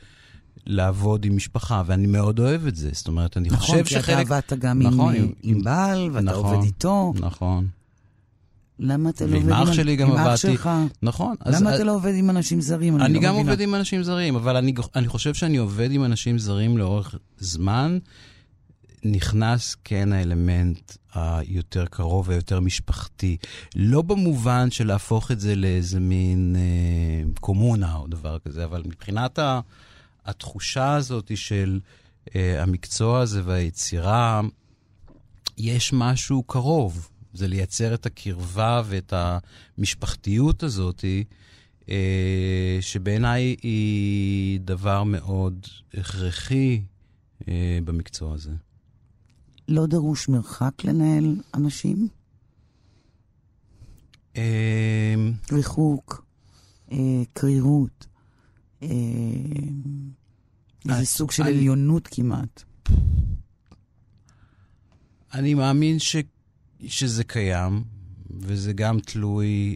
[0.66, 2.90] לעבוד עם משפחה, ואני מאוד אוהב את זה.
[2.94, 4.04] זאת אומרת, אני נכון, חושב שחלק...
[4.04, 7.14] נכון, כי אתה עבדת גם נכון, עם, עם, עם בעל, ואתה נכון, עובד איתו.
[7.20, 7.68] נכון.
[8.80, 10.22] למה אתה לא עובד עם אח שלי גם עבדתי.
[10.22, 10.70] עם אח שלך?
[11.02, 11.36] נכון.
[11.46, 13.02] למה אתה לא עובד עם אנשים זרים?
[13.02, 13.52] אני לא גם מבינה.
[13.52, 17.98] עובד עם אנשים זרים, אבל אני, אני חושב שאני עובד עם אנשים זרים לאורך זמן.
[19.04, 23.38] נכנס כן האלמנט היותר קרוב והיותר משפחתי.
[23.76, 29.40] לא במובן של להפוך את זה לאיזה מין אה, קומונה או דבר כזה, אבל מבחינת
[29.40, 29.60] ה,
[30.26, 31.80] התחושה הזאת של
[32.36, 34.42] אה, המקצוע הזה והיצירה,
[35.58, 37.09] יש משהו קרוב.
[37.34, 39.14] זה לייצר את הקרבה ואת
[39.78, 41.06] המשפחתיות הזאת,
[41.90, 46.82] אה, שבעיניי היא דבר מאוד הכרחי
[47.48, 48.52] אה, במקצוע הזה.
[49.68, 52.08] לא דרוש מרחק לנהל אנשים?
[54.38, 55.16] אה,
[55.52, 56.26] ריחוק,
[57.34, 58.06] קרירות,
[58.82, 58.92] איזה
[61.06, 62.64] סוג של עליונות כמעט.
[65.34, 66.16] אני מאמין ש...
[66.88, 67.84] שזה קיים,
[68.40, 69.76] וזה גם תלוי...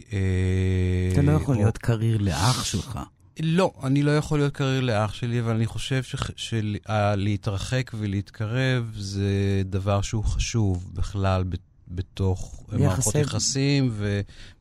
[1.12, 2.98] אתה לא יכול להיות קריר לאח שלך.
[3.40, 6.02] לא, אני לא יכול להיות קריר לאח שלי, אבל אני חושב
[6.36, 11.44] שלהתרחק ולהתקרב זה דבר שהוא חשוב בכלל
[11.88, 13.94] בתוך מערכות יחסים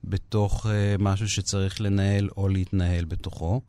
[0.04, 0.66] ובתוך
[1.00, 3.62] משהו שצריך לנהל או להתנהל בתוכו.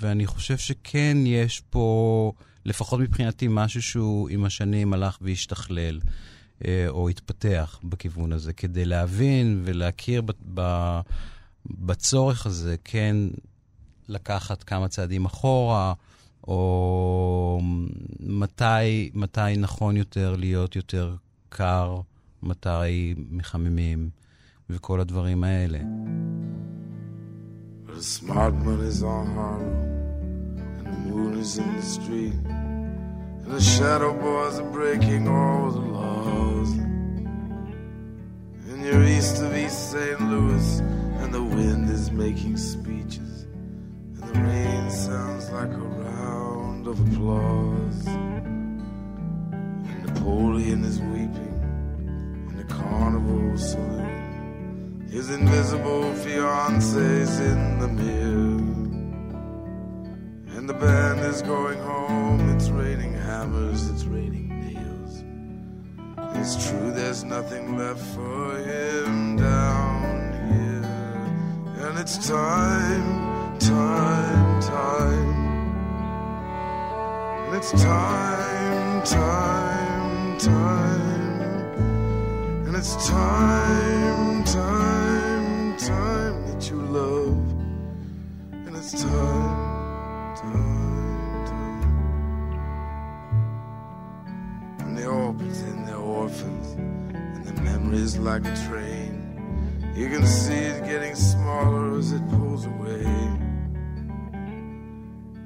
[0.00, 2.32] ואני חושב שכן יש פה,
[2.64, 6.00] לפחות מבחינתי, משהו שהוא עם השנים הלך והשתכלל,
[6.64, 11.00] אה, או התפתח בכיוון הזה, כדי להבין ולהכיר ב, ב,
[11.66, 13.16] בצורך הזה, כן
[14.08, 15.94] לקחת כמה צעדים אחורה,
[16.48, 17.60] או
[18.20, 21.16] מתי, מתי נכון יותר להיות יותר
[21.48, 22.00] קר,
[22.42, 24.10] מתי מחממים,
[24.70, 25.78] וכל הדברים האלה.
[27.86, 29.91] The smart money's on
[31.12, 36.70] Is in the street, and the shadow boys are breaking all the laws.
[38.68, 40.20] And you're east of East St.
[40.20, 40.80] Louis,
[41.18, 48.06] and the wind is making speeches, and the rain sounds like a round of applause.
[48.06, 51.58] And Napoleon is weeping
[52.50, 55.08] in the carnival saloon.
[55.10, 58.51] His invisible fiance's in the mirror.
[60.82, 62.40] Band is going home.
[62.56, 65.22] It's raining hammers, it's raining nails.
[66.34, 71.86] It's true, there's nothing left for him down here.
[71.86, 75.32] And it's time, time, time.
[77.46, 81.32] And it's time, time, time.
[82.66, 87.38] And it's time, time, time that you love.
[88.66, 89.51] And it's time,
[97.92, 99.92] Memory's like a train.
[99.94, 103.04] You can see it getting smaller as it pulls away.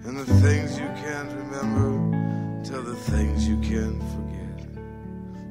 [0.04, 4.58] And the things you can't remember tell the things you can forget.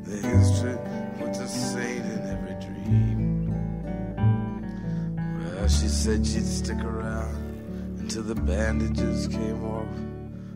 [0.05, 0.77] The history
[1.19, 3.51] puts a saint in every dream.
[5.17, 7.35] Well, she said she'd stick around
[7.99, 9.93] until the bandages came off.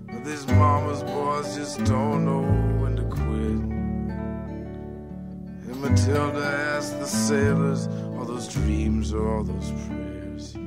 [0.08, 2.44] But these mama's boys just don't know
[2.82, 3.79] when to quit.
[5.80, 6.44] Matilda
[6.76, 7.88] asked the sailors,
[8.18, 10.58] all those dreams or all those prayers.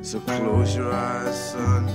[0.00, 1.86] So close your eyes, son,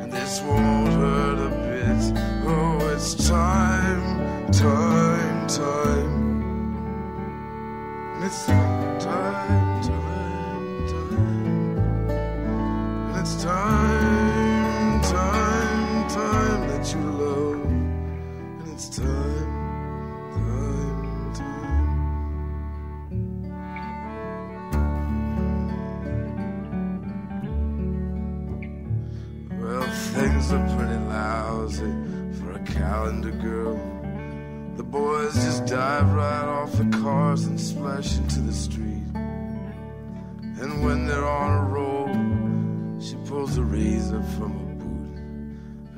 [0.00, 2.12] and this won't hurt a bit.
[2.44, 6.26] Oh, it's time, time, time.
[8.24, 10.16] It's time, time, time.
[13.08, 13.75] And it's time,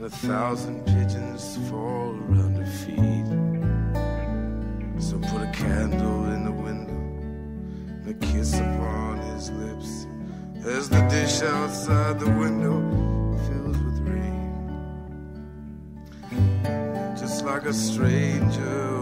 [0.08, 3.28] a thousand pigeons fall around her feet.
[4.98, 10.06] So put a candle in the window, and a kiss upon his lips,
[10.64, 12.80] as the dish outside the window
[13.46, 14.48] fills with rain
[17.20, 18.97] just like a stranger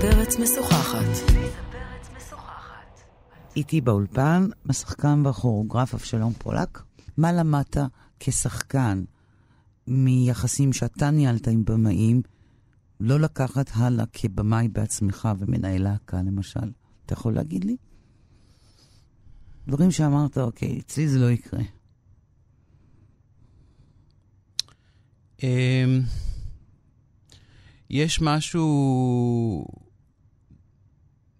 [0.00, 1.32] פרץ משוחחת.
[3.56, 6.82] איתי באולפן, השחקן והכוריאוגרף אבשלום פולק.
[7.16, 7.76] מה למדת
[8.20, 9.04] כשחקן
[9.86, 12.22] מיחסים שאתה ניהלת עם במאים,
[13.00, 16.70] לא לקחת הלאה כבמאי בעצמך ומנהל להקה למשל?
[17.06, 17.76] אתה יכול להגיד לי?
[19.68, 21.62] דברים שאמרת, אוקיי, אצלי זה לא יקרה.
[25.42, 26.00] אמ,
[27.90, 29.85] יש משהו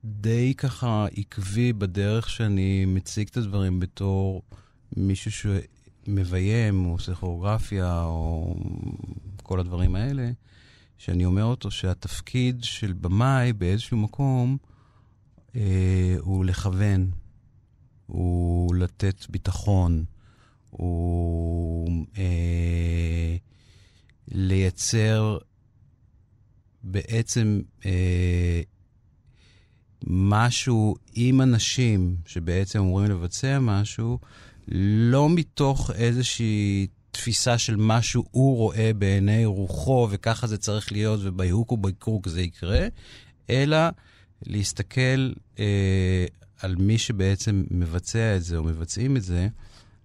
[0.09, 4.42] די ככה עקבי בדרך שאני מציג את הדברים בתור
[4.97, 5.31] מישהו
[6.07, 8.55] שמביים, או כוריאוגרפיה, או
[9.42, 10.31] כל הדברים האלה,
[10.99, 14.57] שאני אומר אותו שהתפקיד של במאי באיזשהו מקום
[15.57, 17.11] אה, הוא לכוון,
[18.07, 20.05] הוא לתת ביטחון,
[20.71, 23.37] הוא אה,
[24.29, 25.38] לייצר
[26.83, 28.61] בעצם אה,
[30.07, 34.19] משהו עם אנשים שבעצם אמורים לבצע משהו,
[34.69, 41.73] לא מתוך איזושהי תפיסה של מה שהוא רואה בעיני רוחו, וככה זה צריך להיות, וביהוק
[41.73, 42.87] ובקרוק זה יקרה,
[43.51, 43.79] אלא
[44.47, 46.27] להסתכל אה,
[46.61, 49.49] על מי שבעצם מבצע את זה או מבצעים את זה,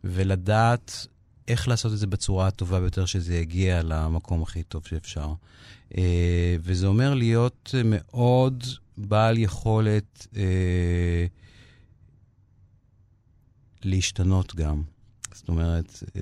[0.03, 1.07] ולדעת
[1.47, 5.33] איך לעשות את זה בצורה הטובה ביותר, שזה יגיע למקום הכי טוב שאפשר.
[5.97, 8.63] אה, וזה אומר להיות מאוד
[8.97, 11.25] בעל יכולת אה,
[13.83, 14.81] להשתנות גם.
[15.33, 16.21] זאת אומרת, אה,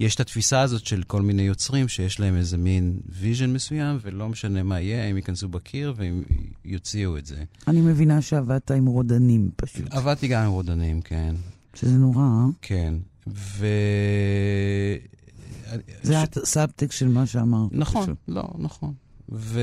[0.00, 4.28] יש את התפיסה הזאת של כל מיני יוצרים שיש להם איזה מין vision מסוים, ולא
[4.28, 6.22] משנה מה יהיה, הם ייכנסו בקיר והם
[6.64, 7.44] יוציאו את זה.
[7.68, 9.86] אני מבינה שעבדת עם רודנים פשוט.
[9.90, 11.34] עבדתי גם עם רודנים, כן.
[11.74, 12.46] שזה נורא, אה?
[12.62, 12.94] כן.
[13.26, 13.66] ו...
[16.02, 17.68] זה הסאבטקסט של מה שאמרת.
[17.72, 18.18] נכון, פשוט.
[18.28, 18.94] לא, נכון.
[19.32, 19.60] ו...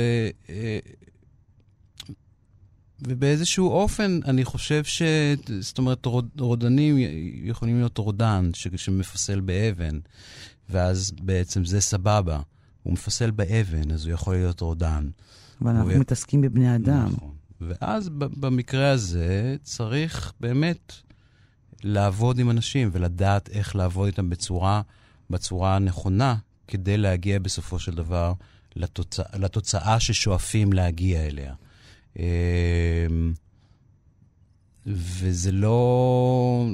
[3.07, 5.01] ובאיזשהו אופן, אני חושב ש...
[5.59, 6.95] זאת אומרת, רוד, רודנים
[7.43, 8.67] יכולים להיות רודן ש...
[8.75, 9.99] שמפסל באבן,
[10.69, 12.41] ואז בעצם זה סבבה.
[12.83, 15.09] הוא מפסל באבן, אז הוא יכול להיות רודן.
[15.61, 17.09] אבל אנחנו הוא- מתעסקים בבני אדם.
[17.13, 17.31] נכון.
[17.61, 20.93] ואז ב- במקרה הזה צריך באמת
[21.83, 24.81] לעבוד עם אנשים ולדעת איך לעבוד איתם בצורה,
[25.29, 26.35] בצורה הנכונה,
[26.67, 28.33] כדי להגיע בסופו של דבר
[28.75, 31.53] לתוצאה, לתוצאה ששואפים להגיע אליה.
[32.17, 33.33] אמ,
[34.85, 36.67] וזה לא...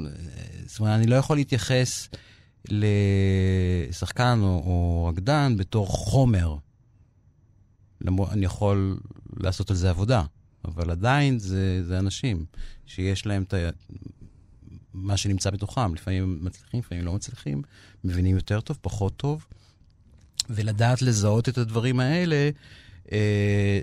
[0.66, 2.08] זאת אומרת, אני לא יכול להתייחס
[2.68, 6.56] לשחקן או, או רקדן בתור חומר.
[8.00, 8.98] למרות, אני יכול
[9.36, 10.22] לעשות על זה עבודה,
[10.64, 12.44] אבל עדיין זה, זה אנשים
[12.86, 13.56] שיש להם את ה...
[14.94, 15.94] מה שנמצא בתוכם.
[15.94, 17.62] לפעמים מצליחים, לפעמים לא מצליחים,
[18.04, 19.46] מבינים יותר טוב, פחות טוב.
[20.50, 22.50] ולדעת לזהות את הדברים האלה, אה,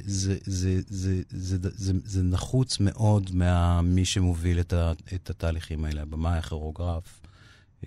[0.05, 5.85] זה, זה, זה, זה, זה, זה, זה נחוץ מאוד ממי שמוביל את, ה, את התהליכים
[5.85, 7.21] האלה, הבמאי, הכירוגרף,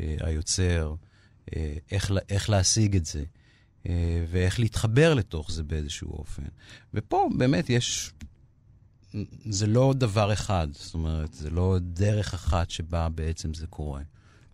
[0.00, 0.94] אה, היוצר,
[1.56, 3.24] אה, איך, איך להשיג את זה,
[3.86, 6.42] אה, ואיך להתחבר לתוך זה באיזשהו אופן.
[6.94, 8.12] ופה באמת יש,
[9.44, 14.02] זה לא דבר אחד, זאת אומרת, זה לא דרך אחת שבה בעצם זה קורה.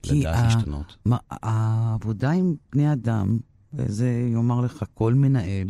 [0.06, 0.96] לדעת ה- להשתנות.
[1.04, 3.38] מה, העבודה עם בני אדם,
[3.72, 5.68] וזה יאמר לך כל מנהל,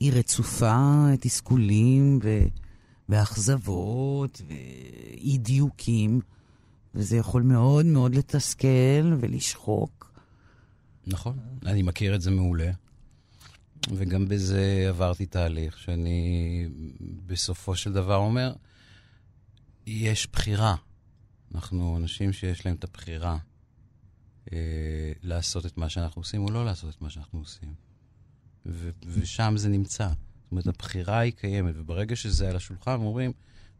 [0.00, 2.38] היא רצופה תסכולים ו...
[3.08, 6.20] ואכזבות ואי דיוקים,
[6.94, 10.12] וזה יכול מאוד מאוד לתסכל ולשחוק.
[11.06, 12.70] נכון, אני מכיר את זה מעולה.
[13.90, 16.68] וגם בזה עברתי תהליך שאני
[17.26, 18.52] בסופו של דבר אומר,
[19.86, 20.76] יש בחירה.
[21.54, 23.38] אנחנו אנשים שיש להם את הבחירה
[24.52, 27.85] אה, לעשות את מה שאנחנו עושים או לא לעשות את מה שאנחנו עושים.
[28.68, 30.08] ו- ושם זה נמצא.
[30.08, 33.32] זאת אומרת, הבחירה היא קיימת, וברגע שזה על השולחן, אומרים,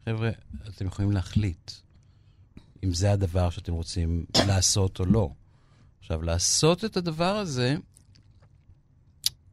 [0.05, 0.29] חבר'ה,
[0.67, 1.71] אתם יכולים להחליט
[2.83, 5.29] אם זה הדבר שאתם רוצים לעשות או לא.
[5.99, 7.75] עכשיו, לעשות את הדבר הזה,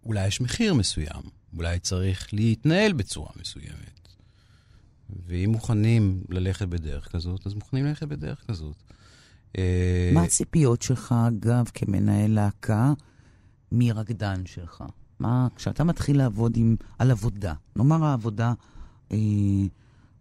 [0.04, 1.22] אולי יש מחיר מסוים,
[1.56, 4.08] אולי צריך להתנהל בצורה מסוימת.
[5.26, 8.76] ואם מוכנים ללכת בדרך כזאת, אז מוכנים ללכת בדרך כזאת.
[9.58, 12.92] אה, מה הציפיות שלך, אגב, כמנהל להקה,
[13.72, 14.84] מרקדן שלך?
[15.18, 18.52] מה, כשאתה מתחיל לעבוד עם, על עבודה, נאמר העבודה
[19.12, 19.18] אה,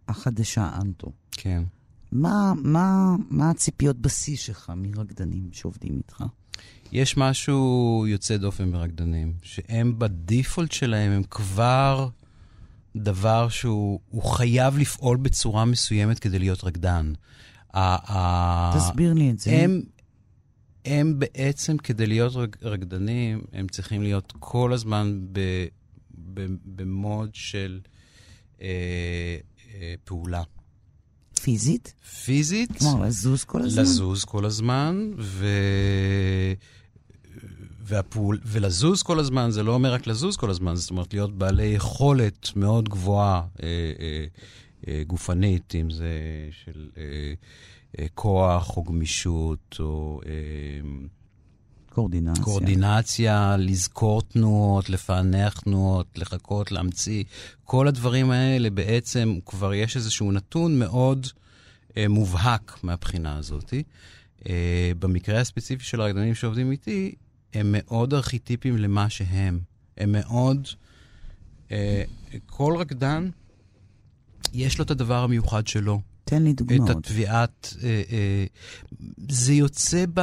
[0.08, 1.63] החדשה, אנטו, כן.
[2.12, 6.23] מה, מה, מה הציפיות בשיא שלך מרקדנים שעובדים איתך?
[6.91, 12.10] יש משהו יוצא דופן ברקדנים, שהם בדיפולט שלהם, הם כבר
[12.95, 17.13] דבר שהוא הוא חייב לפעול בצורה מסוימת כדי להיות רקדן.
[18.75, 19.51] תסביר לי את זה.
[19.51, 19.82] הם,
[20.86, 25.39] הם בעצם, כדי להיות רק- רקדנים, הם צריכים להיות כל הזמן ב,
[26.34, 27.80] ב, במוד של
[28.62, 28.67] אה,
[29.74, 30.43] אה, פעולה.
[31.41, 31.93] פיזית?
[32.24, 33.82] פיזית, כלומר, לזוז כל הזמן?
[33.82, 35.48] לזוז כל הזמן, ו...
[37.82, 38.39] והפעול...
[38.46, 42.49] ולזוז כל הזמן, זה לא אומר רק לזוז כל הזמן, זאת אומרת להיות בעלי יכולת
[42.55, 43.68] מאוד גבוהה אה,
[43.99, 44.26] אה,
[44.88, 46.10] אה, גופנית, אם זה
[46.64, 47.34] של אה,
[48.14, 50.32] כוח או גמישות או אה,
[51.94, 52.44] קורדינציה.
[52.44, 57.24] קואורדינציה, לזכור תנועות, לפענח תנועות, לחכות, להמציא.
[57.64, 61.28] כל הדברים האלה בעצם, כבר יש איזשהו נתון מאוד
[61.98, 63.74] אה, מובהק מהבחינה הזאת.
[64.50, 67.16] אה, במקרה הספציפי של הרקדנים שעובדים איתי,
[67.54, 69.60] הם מאוד ארכיטיפיים למה שהם.
[69.98, 70.68] הם מאוד
[71.72, 72.04] אה,
[72.46, 73.30] כל רקדן,
[74.54, 76.02] יש לו את הדבר המיוחד שלו.
[76.34, 76.89] תן לי את דוגמאות.
[76.89, 77.73] התביעת...
[77.84, 78.45] אה, אה,
[79.29, 80.21] זה יוצא ב...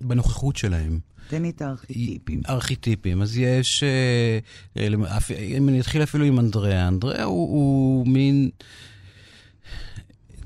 [0.00, 0.98] בנוכחות שלהם.
[1.28, 2.40] תן לי את הארכיטיפים.
[2.48, 3.22] ארכיטיפים.
[3.22, 4.38] אז יש, אה,
[4.76, 4.88] אה,
[5.40, 8.50] אם אני אתחיל אפילו עם אנדריאה, אנדריאה הוא, הוא מין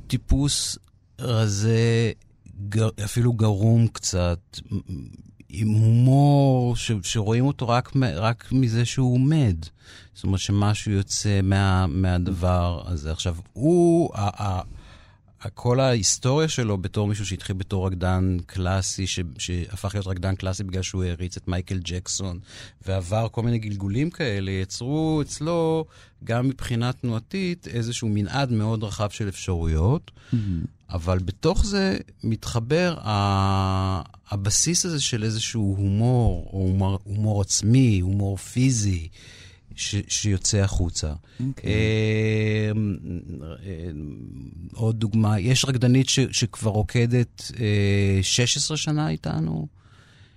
[0.07, 0.78] טיפוס
[1.18, 2.12] רזה,
[3.04, 4.59] אפילו גרום קצת,
[5.64, 9.57] הומור ש, שרואים אותו רק, רק מזה שהוא עומד.
[10.14, 13.12] זאת אומרת שמשהו יוצא מה, מהדבר הזה.
[13.12, 14.62] עכשיו, הוא, ה, ה-
[15.55, 20.82] כל ההיסטוריה שלו בתור מישהו שהתחיל בתור רקדן קלאסי, ש, שהפך להיות רקדן קלאסי בגלל
[20.82, 22.38] שהוא העריץ את מייקל ג'קסון,
[22.86, 25.84] ועבר כל מיני גלגולים כאלה, יצרו אצלו,
[26.24, 30.11] גם מבחינה תנועתית, איזשהו מנעד מאוד רחב של אפשרויות.
[30.90, 34.03] אבל בתוך זה מתחבר ה...
[34.30, 39.09] הבסיס הזה של איזשהו הומור, או הומור, הומור עצמי, הומור פיזי,
[39.77, 39.95] ש...
[40.09, 41.12] שיוצא החוצה.
[41.49, 41.70] אוקיי.
[41.70, 42.70] אה,
[43.66, 43.91] אה,
[44.74, 46.20] עוד דוגמה, יש רקדנית ש...
[46.33, 49.66] שכבר רוקדת אה, 16 שנה איתנו.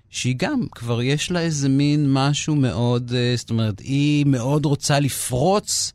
[0.09, 4.99] שהיא גם, כבר יש לה איזה מין משהו מאוד, אה, זאת אומרת, היא מאוד רוצה
[4.99, 5.93] לפרוץ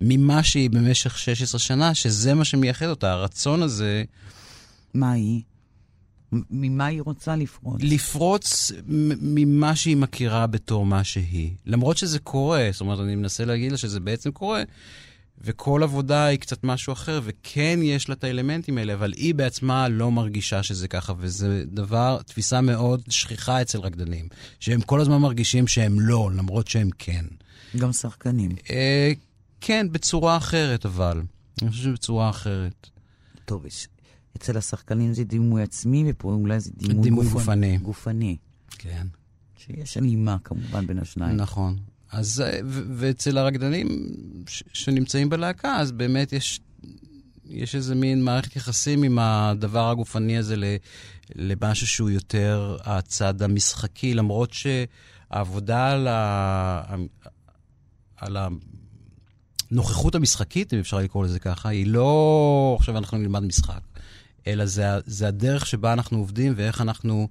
[0.00, 4.04] ממה שהיא במשך 16 שנה, שזה מה שמייחד אותה, הרצון הזה
[4.94, 5.42] מה היא?
[6.50, 7.80] ממה היא רוצה לפרוץ?
[7.82, 8.72] לפרוץ
[9.20, 11.50] ממה שהיא מכירה בתור מה שהיא.
[11.66, 14.62] למרות שזה קורה, זאת אומרת, אני מנסה להגיד לה שזה בעצם קורה,
[15.40, 19.88] וכל עבודה היא קצת משהו אחר, וכן יש לה את האלמנטים האלה, אבל היא בעצמה
[19.88, 24.28] לא מרגישה שזה ככה, וזה דבר, תפיסה מאוד שכיחה אצל רקדנים,
[24.60, 27.24] שהם כל הזמן מרגישים שהם לא, למרות שהם כן.
[27.76, 28.50] גם שחקנים.
[28.70, 29.12] אה,
[29.60, 31.22] כן, בצורה אחרת, אבל.
[31.62, 32.90] אני חושב שבצורה אחרת.
[33.44, 33.88] טוב, יש-
[34.36, 38.36] אצל השחקנים זה דימוי עצמי, ופה אולי זה דימוי, דימוי גופני- גופני.
[38.70, 39.06] כן.
[39.56, 41.36] שיש הלימה כמובן בין השניים.
[41.36, 41.76] נכון.
[42.12, 43.88] אז, אה, ו- ואצל הרקדנים
[44.48, 46.60] ש- שנמצאים בלהקה, אז באמת יש,
[47.44, 50.76] יש איזה מין מערכת יחסים עם הדבר הגופני הזה ל-
[51.34, 56.94] למשהו שהוא יותר הצד המשחקי, למרות שהעבודה על, ה...
[58.16, 58.36] על
[59.70, 63.80] הנוכחות המשחקית, אם אפשר לקרוא לזה ככה, היא לא עכשיו אנחנו נלמד משחק,
[64.46, 67.28] אלא זה, זה הדרך שבה אנחנו עובדים ואיך אנחנו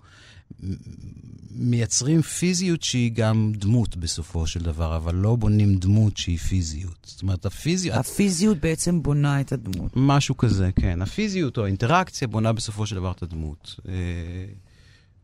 [1.55, 6.97] מייצרים פיזיות שהיא גם דמות בסופו של דבר, אבל לא בונים דמות שהיא פיזיות.
[7.03, 7.97] זאת אומרת, הפיזיות...
[7.97, 9.91] הפיזיות בעצם בונה את הדמות.
[9.95, 11.01] משהו כזה, כן.
[11.01, 13.75] הפיזיות או האינטראקציה בונה בסופו של דבר את הדמות.
[13.87, 13.93] אה,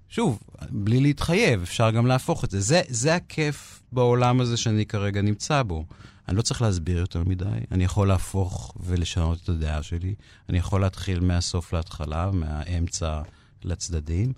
[0.10, 2.62] שוב, בלי להתחייב, אפשר גם להפוך את זה.
[2.62, 5.86] זה, זה הכיף בעולם הזה שאני כרגע נמצא בו.
[6.30, 10.16] אני לא צריך להסביר יותר מדי, אני יכול להפוך ולשנות את הדעה שלי.
[10.50, 13.22] אני יכול להתחיל מהסוף להתחלה, מהאמצע
[13.64, 14.34] לצדדים,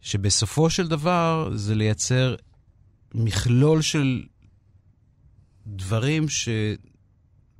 [0.00, 2.34] שבסופו של דבר זה לייצר
[3.14, 4.22] מכלול של
[5.66, 6.26] דברים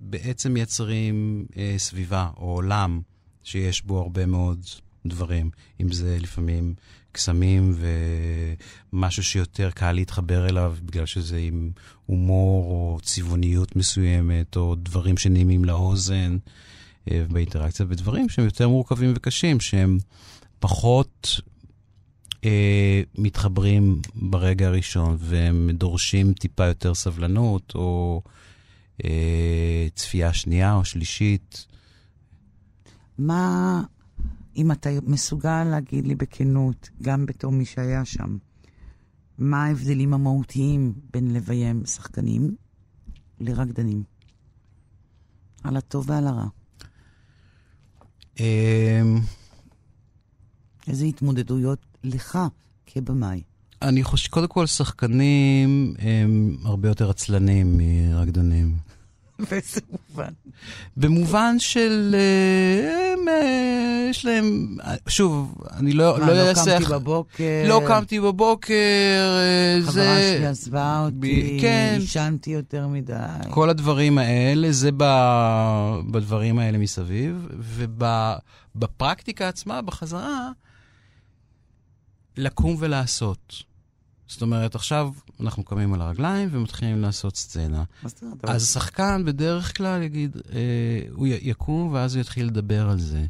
[0.01, 3.01] שבעצם מייצרים אה, סביבה או עולם
[3.43, 4.67] שיש בו הרבה מאוד
[5.07, 5.51] דברים.
[5.81, 6.75] אם זה לפעמים
[7.15, 7.75] קסמים
[8.93, 11.71] ומשהו שיותר קל להתחבר אליו בגלל שזה עם
[12.07, 16.37] הומור או צבעוניות מסוימת, או דברים שנעימים לאוזן
[17.11, 19.99] אה, באינטראקציה, ודברים שהם יותר מורכבים וקשים, שהם
[20.61, 21.41] פחות
[22.45, 28.23] אה, מתחברים ברגע הראשון, והם דורשים טיפה יותר סבלנות, או
[29.05, 31.67] אה, צפייה שנייה או שלישית.
[33.19, 33.83] מה,
[34.57, 38.37] אם אתה מסוגל להגיד לי בכנות, גם בתור מי שהיה שם,
[39.39, 42.55] מה ההבדלים המהותיים בין לביים שחקנים
[43.41, 44.03] לרקדנים?
[45.65, 46.47] על הטוב ועל הרע.
[48.41, 49.03] אה,
[50.89, 52.39] איזה התמודדויות לך
[52.87, 53.43] כבמאי?
[53.83, 58.77] אני חושב, קודם כל, שחקנים הם הרבה יותר עצלנים מרקדנים.
[59.51, 60.33] באיזה מובן?
[60.97, 62.15] במובן של...
[62.19, 64.77] אה, הם, אה, יש להם...
[65.09, 66.79] שוב, אני לא, מה, לא לא אעשה...
[66.79, 70.35] קמתי בבוקר, לא קמתי בבוקר, אה, חברה זה...
[70.37, 71.97] שלי עזבה אותי, כן.
[72.01, 73.15] עישנתי יותר מדי.
[73.51, 75.05] כל הדברים האלה, זה ב,
[76.11, 77.49] בדברים האלה מסביב,
[78.75, 80.51] ובפרקטיקה עצמה, בחזרה,
[82.37, 83.74] לקום ולעשות.
[84.29, 87.85] זאת אומרת, עכשיו אנחנו קמים על הרגליים ומתחילים לעשות סצנה.
[88.43, 90.61] אז השחקן בדרך כלל יגיד, אה,
[91.13, 93.27] הוא יקום ואז הוא יתחיל לדבר על זה.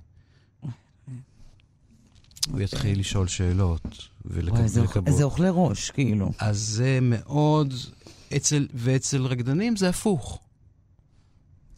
[2.50, 4.60] הוא יתחיל לשאול שאלות ולקבות.
[5.06, 6.30] איזה אוכלי ראש, כאילו.
[6.38, 7.74] אז זה מאוד,
[8.36, 10.40] אצל, ואצל רקדנים זה הפוך.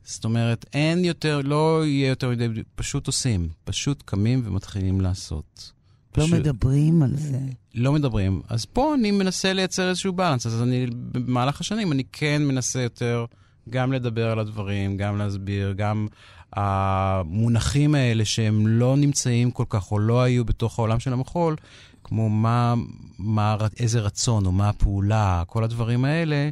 [0.05, 3.49] זאת אומרת, אין יותר, לא יהיה יותר מדי, פשוט עושים.
[3.65, 5.73] פשוט קמים ומתחילים לעשות.
[6.17, 7.41] לא ש- מדברים על זה.
[7.77, 8.43] לא מדברים.
[8.49, 10.47] אז פה אני מנסה לייצר איזשהו בלנס.
[10.47, 13.25] אז אני, במהלך השנים, אני כן מנסה יותר
[13.71, 16.07] גם לדבר על הדברים, גם להסביר, גם
[16.53, 21.57] המונחים האלה שהם לא נמצאים כל כך, או לא היו בתוך העולם של המחול,
[22.05, 22.75] כמו מה,
[23.19, 26.49] מה, איזה רצון, או מה הפעולה, כל הדברים האלה,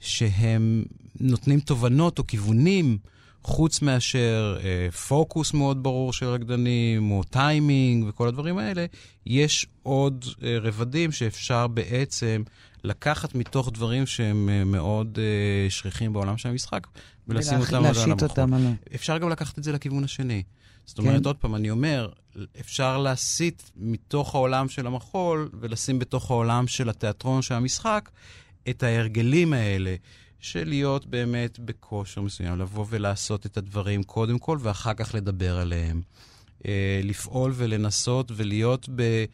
[0.00, 0.84] שהם
[1.20, 2.98] נותנים תובנות או כיוונים.
[3.42, 8.86] חוץ מאשר אה, פוקוס מאוד ברור של רקדנים, או טיימינג וכל הדברים האלה,
[9.26, 12.42] יש עוד אה, רבדים שאפשר בעצם
[12.84, 16.86] לקחת מתוך דברים שהם אה, מאוד אה, שכיחים בעולם של המשחק,
[17.28, 18.28] ולשים ולהח- אותם על להשית המחול.
[18.28, 18.94] אותם על ה...
[18.94, 20.42] אפשר גם לקחת את זה לכיוון השני.
[20.86, 21.26] זאת אומרת, כן.
[21.26, 22.08] עוד פעם, אני אומר,
[22.60, 28.10] אפשר להסיט מתוך העולם של המחול ולשים בתוך העולם של התיאטרון של המשחק
[28.70, 29.94] את ההרגלים האלה.
[30.40, 36.02] של להיות באמת בכושר מסוים, לבוא ולעשות את הדברים קודם כל, ואחר כך לדבר עליהם.
[36.66, 39.24] אה, לפעול ולנסות ולהיות ב...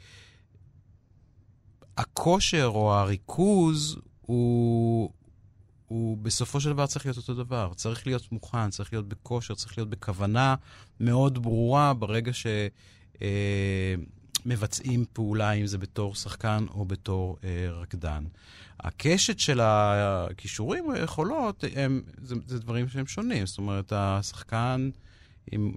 [1.97, 5.11] הכושר או הריכוז הוא,
[5.87, 7.73] הוא בסופו של דבר צריך להיות אותו דבר.
[7.77, 10.55] צריך להיות מוכן, צריך להיות בכושר, צריך להיות בכוונה
[11.01, 12.33] מאוד ברורה ברגע
[14.47, 18.25] שמבצעים פעולה, אם זה בתור שחקן או בתור אה, רקדן.
[18.81, 23.47] הקשת של הכישורים או היכולות, הם, זה, זה דברים שהם שונים.
[23.47, 24.91] זאת אומרת, השחקן...
[25.55, 25.73] אם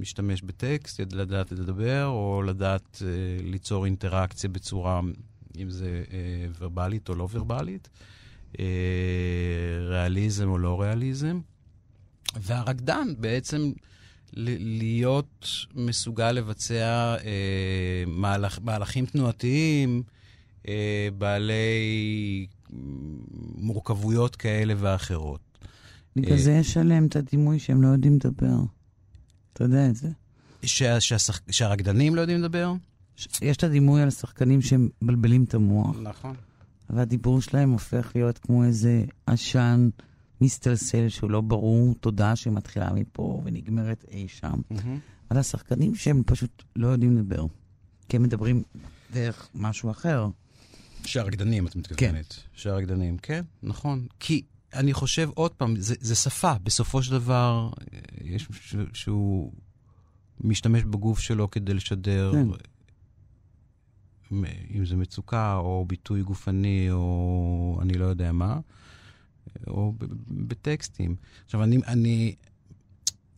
[0.00, 5.00] משתמש בטקסט, לדעת לדבר, או לדעת אה, ליצור אינטראקציה בצורה,
[5.58, 7.88] אם זה אה, ורבלית או לא ורבלית,
[8.60, 8.64] אה,
[9.80, 11.40] ריאליזם או לא ריאליזם.
[12.40, 13.72] והרקדן בעצם
[14.36, 20.02] להיות מסוגל לבצע אה, מהלך, מהלכים תנועתיים,
[20.68, 22.46] אה, בעלי
[23.56, 25.40] מורכבויות כאלה ואחרות.
[26.16, 28.56] בגלל זה יש עליהם את הדימוי שהם לא יודעים לדבר.
[29.52, 30.08] אתה יודע את זה.
[30.62, 31.40] שה, שהשח...
[31.50, 32.72] שהרקדנים לא יודעים לדבר?
[33.42, 36.36] יש את הדימוי על השחקנים שהם מבלבלים את המוח, נכון.
[36.90, 39.88] והדיבור שלהם הופך להיות כמו איזה עשן
[40.44, 44.60] מסתלסל שהוא לא ברור, תודעה שמתחילה מפה ונגמרת אי שם.
[45.30, 47.46] על השחקנים שהם פשוט לא יודעים לדבר,
[48.08, 48.62] כי הם מדברים
[49.12, 50.28] דרך משהו אחר.
[51.04, 52.32] שהרקדנים, את מתכוונת.
[52.32, 52.42] כן.
[52.52, 54.06] שהרקדנים, כן, נכון.
[54.20, 54.42] כי
[54.74, 56.54] אני חושב, עוד פעם, זה, זה שפה.
[56.62, 57.70] בסופו של דבר,
[58.20, 59.52] יש ש, שהוא
[60.40, 62.48] משתמש בגוף שלו כדי לשדר, כן.
[64.74, 68.58] אם זה מצוקה, או ביטוי גופני, או אני לא יודע מה,
[69.66, 69.92] או
[70.28, 71.16] בטקסטים.
[71.44, 71.76] עכשיו, אני...
[71.86, 72.34] אני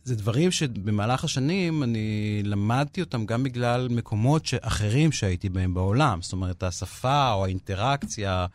[0.07, 6.21] זה דברים שבמהלך השנים אני למדתי אותם גם בגלל מקומות אחרים שהייתי בהם בעולם.
[6.21, 8.45] זאת אומרת, השפה או האינטראקציה,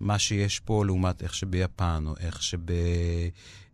[0.00, 2.40] מה שיש פה לעומת איך שביפן, או איך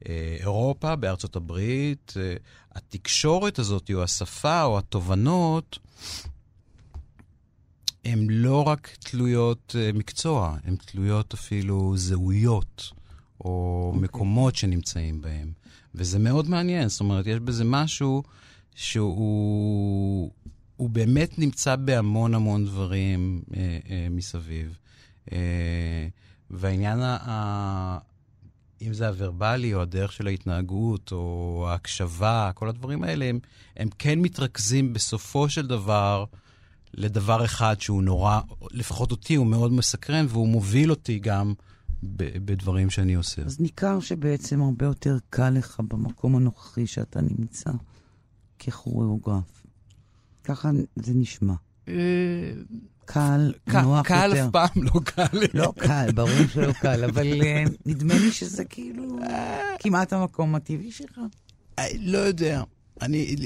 [0.04, 2.34] שבאירופה, בארצות הברית, אה,
[2.72, 5.78] התקשורת הזאת, או השפה, או התובנות,
[8.04, 12.90] הן לא רק תלויות אה, מקצוע, הן תלויות אפילו זהויות,
[13.44, 13.98] או okay.
[13.98, 15.52] מקומות שנמצאים בהם.
[15.94, 18.22] וזה מאוד מעניין, זאת אומרת, יש בזה משהו
[18.74, 20.30] שהוא
[20.76, 24.78] הוא באמת נמצא בהמון המון דברים אה, אה, מסביב.
[25.32, 26.08] אה,
[26.50, 27.98] והעניין, ה, ה,
[28.82, 33.38] אם זה הוורבלי או הדרך של ההתנהגות או ההקשבה, כל הדברים האלה, הם,
[33.76, 36.24] הם כן מתרכזים בסופו של דבר
[36.94, 38.40] לדבר אחד שהוא נורא,
[38.70, 41.54] לפחות אותי, הוא מאוד מסקרן והוא מוביל אותי גם
[42.16, 43.42] בדברים שאני עושה.
[43.42, 47.70] אז ניכר שבעצם הרבה יותר קל לך במקום הנוכחי שאתה נמצא
[48.58, 49.62] ככוריאוגרף.
[50.44, 51.54] ככה זה נשמע.
[53.04, 53.52] קל,
[53.82, 54.46] נוח קל יותר.
[54.46, 55.38] אף פעם לא קל.
[55.54, 59.18] לא קל, ברור שלא קל, אבל אה, נדמה לי שזה כאילו
[59.78, 61.20] כמעט המקום הטבעי שלך.
[62.00, 62.62] לא יודע.
[63.02, 63.36] אני,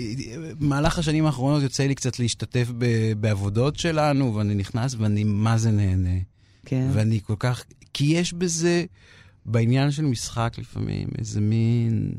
[0.59, 5.71] במהלך השנים האחרונות יוצא לי קצת להשתתף ב, בעבודות שלנו, ואני נכנס ואני מה זה
[5.71, 6.19] נהנה.
[6.65, 6.89] כן.
[6.93, 8.85] ואני כל כך, כי יש בזה,
[9.47, 12.13] בעניין של משחק לפעמים, איזה מין...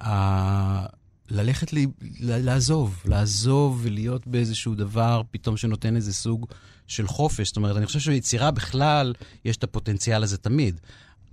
[0.00, 0.86] אה,
[1.30, 1.86] ללכת, לי,
[2.20, 6.46] לעזוב, לעזוב ולהיות באיזשהו דבר פתאום שנותן איזה סוג
[6.86, 7.48] של חופש.
[7.48, 10.80] זאת אומרת, אני חושב שביצירה בכלל יש את הפוטנציאל הזה תמיד,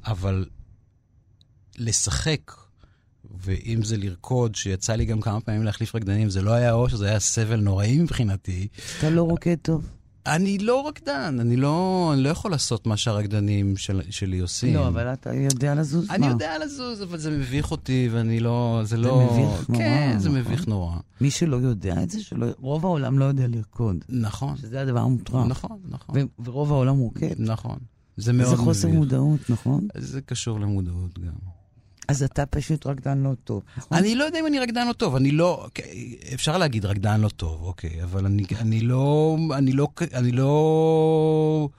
[0.06, 0.46] אבל
[1.78, 2.52] לשחק,
[3.40, 7.08] ואם זה לרקוד, שיצא לי גם כמה פעמים להחליף רקדנים, זה לא היה אושר, זה
[7.08, 8.68] היה סבל נוראי מבחינתי.
[9.00, 9.90] אתה לא רוקד טוב.
[10.26, 14.74] אני לא רקדן, אני לא, אני לא יכול לעשות מה שהרקדנים של, שלי עושים.
[14.74, 16.28] לא, אבל אתה יודע לזוז אני מה?
[16.28, 18.80] יודע לזוז, אבל זה מביך אותי, ואני לא...
[18.84, 19.30] זה זה לא...
[19.32, 20.42] מביך נורא, כן, זה נכון.
[20.42, 20.98] מביך נורא.
[21.22, 22.48] מי שלא יודע את זה, שלא...
[22.60, 23.96] רוב העולם לא יודע לרקוד.
[24.10, 25.48] נכון, שזה הדבר המוטרף.
[25.48, 26.16] נכון, נכון.
[26.18, 27.36] ו- ורוב העולם רוקד.
[27.40, 27.78] נכון.
[28.18, 28.66] זה מאוד זה מביך.
[28.66, 29.88] חוסר מודעות, נכון?
[29.98, 31.59] זה קשור למודעות גם.
[32.10, 33.98] אז אתה פשוט רקדן לא טוב, נכון?
[33.98, 35.68] אני לא יודע אם אני רקדן לא טוב, אני לא...
[36.34, 39.38] אפשר להגיד רקדן לא טוב, אוקיי, אבל אני לא...
[39.58, 39.88] אני לא...
[40.14, 41.70] אני לא...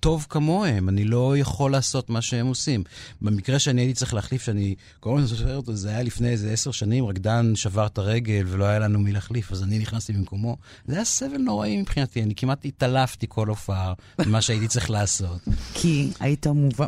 [0.00, 2.84] טוב כמוהם, אני לא יכול לעשות מה שהם עושים.
[3.22, 6.70] במקרה שאני הייתי צריך להחליף, שאני כל הזמן זוכר אותו, זה היה לפני איזה עשר
[6.70, 10.56] שנים, רקדן שבר את הרגל ולא היה לנו מי להחליף, אז אני נכנסתי במקומו.
[10.86, 15.40] זה היה סבל נוראי מבחינתי, אני כמעט התעלפתי כל הופעה ממה שהייתי צריך לעשות.
[15.74, 16.86] כי היית מבוכה?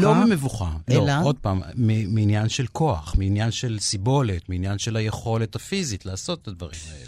[0.00, 1.06] לא ממבוכה, אלא?
[1.06, 1.60] לא, עוד פעם,
[2.08, 7.04] מעניין של כוח, מעניין של סיבולת, מעניין של היכולת הפיזית לעשות את הדברים האלה.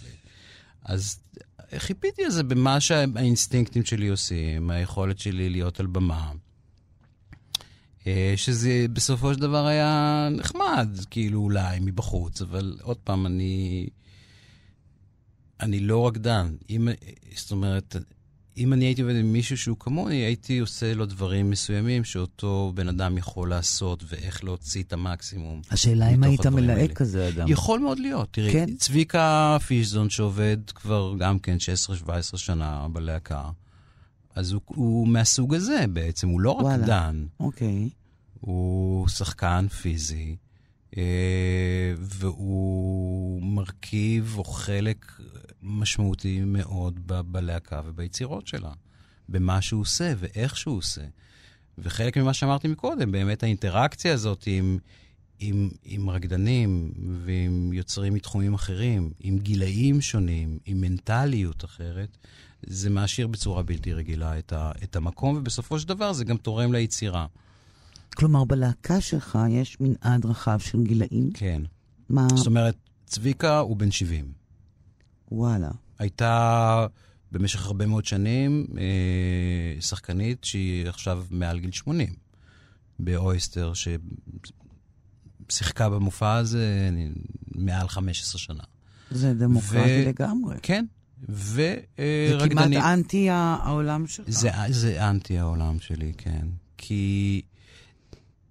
[0.85, 1.19] אז
[1.79, 6.33] חיפיתי על זה במה שהאינסטינקטים שלי עושים, היכולת שלי להיות על במה.
[8.07, 13.87] אה, שזה בסופו של דבר היה נחמד, כאילו אולי מבחוץ, אבל עוד פעם, אני...
[15.61, 16.57] אני לא רקדן.
[16.71, 16.89] אם,
[17.37, 17.97] זאת אומרת,
[18.59, 22.89] אם אני הייתי עובד עם מישהו שהוא כמוני, הייתי עושה לו דברים מסוימים שאותו בן
[22.89, 25.61] אדם יכול לעשות, ואיך להוציא את המקסימום.
[25.71, 26.93] השאלה אם היית מלהק.
[26.93, 27.49] כזה אדם.
[27.49, 28.29] יכול מאוד להיות.
[28.31, 28.77] תראי, כן?
[28.77, 31.57] צביקה פישזון שעובד כבר גם כן
[32.35, 33.51] 16-17 שנה בלהקה,
[34.35, 36.83] אז הוא, הוא מהסוג הזה בעצם, הוא לא וואלה.
[36.83, 37.89] רקדן, אוקיי.
[38.41, 40.37] הוא שחקן פיזי,
[41.99, 45.21] והוא מרכיב או חלק
[45.63, 48.73] משמעותי מאוד ב- בלהקה וביצירות שלה,
[49.29, 51.03] במה שהוא עושה ואיך שהוא עושה.
[51.79, 54.79] וחלק ממה שאמרתי מקודם, באמת האינטראקציה הזאת עם,
[55.39, 56.93] עם, עם רקדנים
[57.25, 62.19] ועם יוצרים מתחומים אחרים, עם גילאים שונים, עם מנטליות אחרת,
[62.67, 66.73] זה מעשיר בצורה בלתי רגילה את, ה, את המקום, ובסופו של דבר זה גם תורם
[66.73, 67.27] ליצירה.
[68.17, 71.31] כלומר, בלהקה שלך יש מנעד רחב של גילאים?
[71.35, 71.63] כן.
[72.09, 72.29] מה?
[72.35, 74.33] זאת אומרת, צביקה הוא בן 70.
[75.33, 75.71] וואלה.
[75.99, 76.87] הייתה
[77.33, 82.15] במשך הרבה מאוד שנים אה, שחקנית שהיא עכשיו מעל גיל 80,
[82.99, 83.73] באויסטר,
[85.49, 86.91] ששיחקה במופע הזה
[87.55, 88.63] מעל 15 שנה.
[89.11, 90.57] זה דמוקרטי ו- לגמרי.
[90.63, 90.85] כן,
[91.29, 92.79] זה כמעט ורקדנית...
[92.79, 94.31] אנטי העולם שלך.
[94.31, 96.47] זה, זה אנטי העולם שלי, כן.
[96.79, 97.43] כי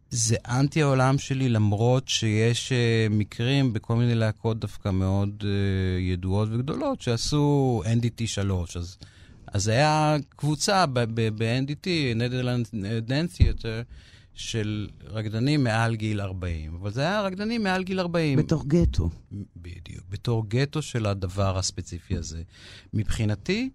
[0.09, 5.45] זה אנטי העולם שלי, למרות שיש uh, מקרים בכל מיני להקות דווקא מאוד uh,
[6.01, 8.77] ידועות וגדולות, שעשו NDT 3.
[8.77, 8.97] אז,
[9.47, 11.87] אז היה קבוצה ב-NDT,
[12.17, 12.73] Netherlands
[13.07, 13.83] Dance Theater,
[14.35, 16.75] של רקדנים מעל גיל 40.
[16.75, 18.39] אבל זה היה רקדנים מעל גיל 40.
[18.39, 19.09] בתוך גטו.
[19.57, 22.41] בדיוק, בתור גטו של הדבר הספציפי הזה.
[22.93, 23.69] מבחינתי,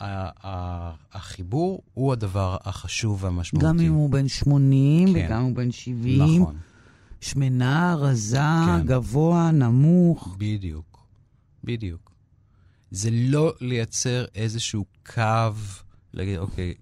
[0.00, 3.66] החיבור הוא הדבר החשוב והמשמעותי.
[3.66, 5.26] גם אם הוא בן 80 כן.
[5.26, 6.42] וגם אם הוא בן 70.
[6.42, 6.56] נכון,
[7.20, 8.86] שמנה, רזה, כן.
[8.86, 10.36] גבוה, נמוך.
[10.38, 11.06] בדיוק,
[11.64, 12.10] בדיוק.
[12.90, 14.84] זה לא לייצר איזשהו
[15.14, 15.22] קו,
[16.14, 16.74] להגיד, אוקיי,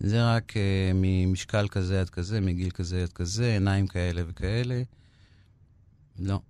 [0.00, 0.56] זה רק uh,
[0.94, 4.82] ממשקל כזה עד כזה, מגיל כזה עד כזה, עיניים כאלה וכאלה.
[6.18, 6.40] לא.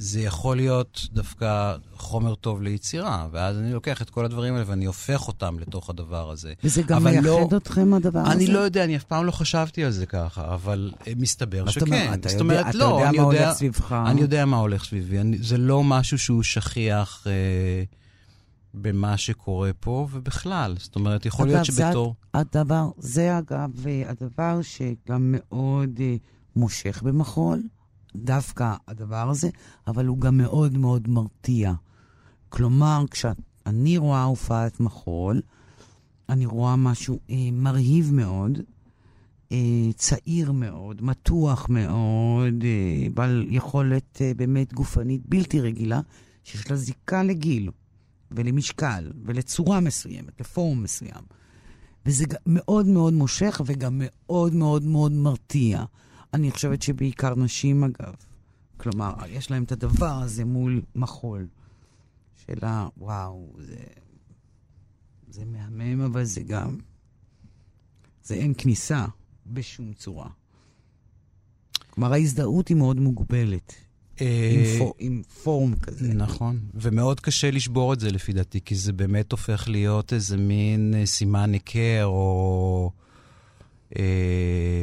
[0.00, 4.84] זה יכול להיות דווקא חומר טוב ליצירה, ואז אני לוקח את כל הדברים האלה ואני
[4.84, 6.52] הופך אותם לתוך הדבר הזה.
[6.64, 8.32] וזה גם אבל מייחד לא- אתכם, הדבר הזה?
[8.32, 11.68] אני לא יודע, אני אף פעם לא חשבתי על זה ככה, אבל אה, מסתבר?
[11.70, 12.12] שכן.
[12.14, 13.92] אתה זאת אומרת, אתה לא, יודע אני מה יודע- הולך סביבך.
[14.06, 15.20] אני יודע מה הולך סביבי.
[15.20, 17.32] אני, זה לא משהו שהוא שכיח אה,
[18.74, 20.74] במה שקורה פה, ובכלל.
[20.78, 22.14] זאת אומרת, יכול להיות אגב, זה שבתור...
[22.34, 26.16] הדבר, זה אגב אה, הדבר שגם מאוד אה,
[26.56, 27.62] מושך במחול,
[28.16, 29.48] דווקא הדבר הזה,
[29.86, 31.72] אבל הוא גם מאוד מאוד מרתיע.
[32.48, 35.40] כלומר, כשאני רואה הופעת מחול,
[36.28, 38.58] אני רואה משהו אה, מרהיב מאוד,
[39.52, 46.00] אה, צעיר מאוד, מתוח מאוד, אה, בעל יכולת אה, באמת גופנית בלתי רגילה,
[46.44, 47.70] שיש לה זיקה לגיל
[48.30, 51.22] ולמשקל ולצורה מסוימת, לפורום מסוים.
[52.06, 55.84] וזה מאוד מאוד מושך וגם מאוד מאוד מאוד מרתיע.
[56.34, 58.14] אני חושבת שבעיקר נשים, אגב.
[58.76, 61.46] כלומר, יש להם את הדבר הזה מול מחול.
[62.46, 62.88] של ה...
[62.96, 63.76] וואו, זה...
[65.30, 66.78] זה מהמם, אבל זה גם...
[68.24, 69.06] זה אין כניסה
[69.46, 70.28] בשום צורה.
[71.90, 73.74] כלומר, ההזדהות היא מאוד מוגבלת.
[74.20, 76.14] עם, אה, פור, עם פורום כזה.
[76.14, 80.94] נכון, ומאוד קשה לשבור את זה לפי דעתי, כי זה באמת הופך להיות איזה מין
[80.96, 82.90] אה, סימן היכר, או...
[83.98, 84.82] אה,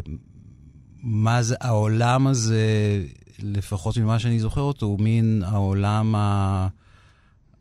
[1.05, 3.03] מה זה, העולם הזה,
[3.39, 6.67] לפחות ממה שאני זוכר אותו, הוא מין העולם ה...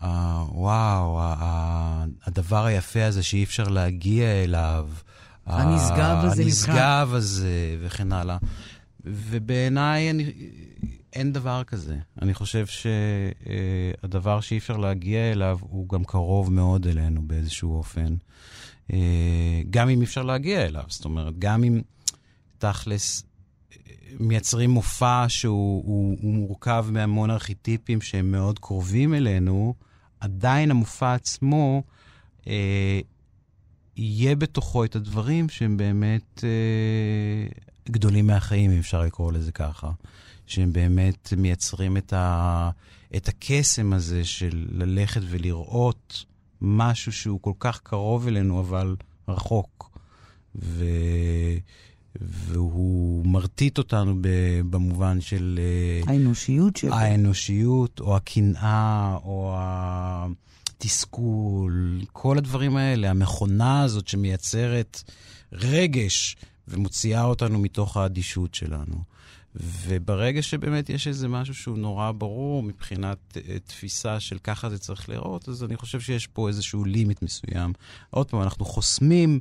[0.00, 0.08] ה
[0.52, 4.88] וואו, ה, ה, הדבר היפה הזה שאי אפשר להגיע אליו.
[5.46, 8.36] הנשגב הזה הנשגב הזה, וכן הלאה.
[9.04, 10.32] ובעיניי אני,
[11.12, 11.96] אין דבר כזה.
[12.22, 18.14] אני חושב שהדבר שאי אפשר להגיע אליו הוא גם קרוב מאוד אלינו באיזשהו אופן.
[18.92, 21.80] אה, גם אם אי אפשר להגיע אליו, זאת אומרת, גם אם
[22.58, 23.28] תכלס, אה,
[24.20, 29.74] מייצרים מופע שהוא הוא, הוא מורכב מהמון ארכיטיפים שהם מאוד קרובים אלינו,
[30.20, 31.82] עדיין המופע עצמו
[32.46, 33.00] אה,
[33.96, 37.46] יהיה בתוכו את הדברים שהם באמת אה,
[37.88, 39.90] גדולים מהחיים, אם אפשר לקרוא לזה ככה.
[40.46, 42.70] שהם באמת מייצרים את, ה,
[43.16, 46.24] את הקסם הזה של ללכת ולראות
[46.60, 48.96] משהו שהוא כל כך קרוב אלינו, אבל
[49.28, 49.98] רחוק.
[50.56, 50.84] ו...
[52.20, 54.16] והוא מרטיט אותנו
[54.70, 55.60] במובן של...
[55.62, 56.94] אה, האנושיות שלו.
[56.94, 59.54] האנושיות, או הקנאה, או
[60.76, 65.02] התסכול, כל הדברים האלה, המכונה הזאת שמייצרת
[65.52, 66.36] רגש
[66.68, 69.14] ומוציאה אותנו מתוך האדישות שלנו.
[69.56, 75.08] וברגע שבאמת יש איזה משהו שהוא נורא ברור מבחינת uh, תפיסה של ככה זה צריך
[75.08, 77.72] להיראות, אז אני חושב שיש פה איזשהו לימיט מסוים.
[78.10, 79.40] עוד פעם, אנחנו חוסמים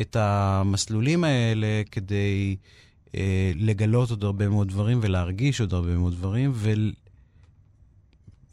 [0.00, 2.56] את המסלולים האלה כדי
[3.06, 3.10] uh,
[3.54, 6.52] לגלות עוד הרבה מאוד דברים ולהרגיש עוד הרבה מאוד דברים,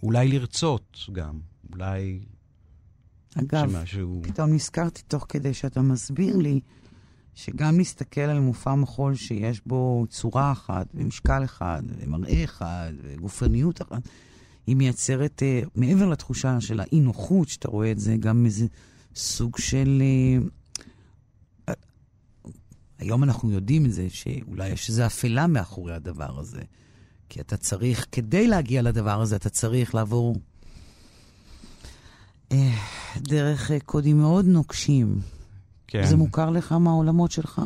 [0.02, 1.40] ואולי לרצות גם,
[1.74, 2.20] אולי
[3.36, 4.22] אגב, שמשהו...
[4.24, 6.60] פתאום נזכרתי תוך כדי שאתה מסביר לי,
[7.36, 14.02] שגם להסתכל על מופע מחול שיש בו צורה אחת, ומשקל אחד, ומראה אחד, וגופניות אחת,
[14.68, 18.66] היא מייצרת, uh, מעבר לתחושה של האי-נוחות, שאתה רואה את זה, גם איזה
[19.16, 20.02] סוג של...
[23.04, 26.62] היום אנחנו יודעים את זה, שאולי יש איזו אפלה מאחורי הדבר הזה.
[27.30, 30.36] כי אתה צריך, כדי להגיע לדבר הזה, אתה צריך לעבור
[32.50, 32.56] uh,
[33.18, 35.20] דרך uh, קודים מאוד נוקשים.
[35.88, 36.06] כן.
[36.06, 37.62] זה מוכר לך מהעולמות שלך?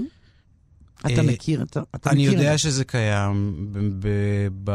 [1.00, 2.60] אתה אה, מכיר, אתה, אתה אני מכיר יודע את...
[2.60, 3.68] שזה קיים.
[3.72, 4.08] ב, ב,
[4.64, 4.72] ב,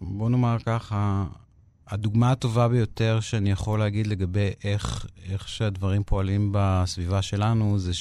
[0.00, 1.26] בוא נאמר ככה,
[1.88, 7.94] הדוגמה הטובה ביותר שאני יכול להגיד לגבי איך, איך שהדברים פועלים בסביבה שלנו, זה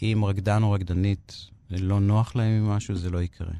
[0.00, 3.52] שאם רקדן או רקדנית לא נוח להם עם משהו, זה לא יקרה.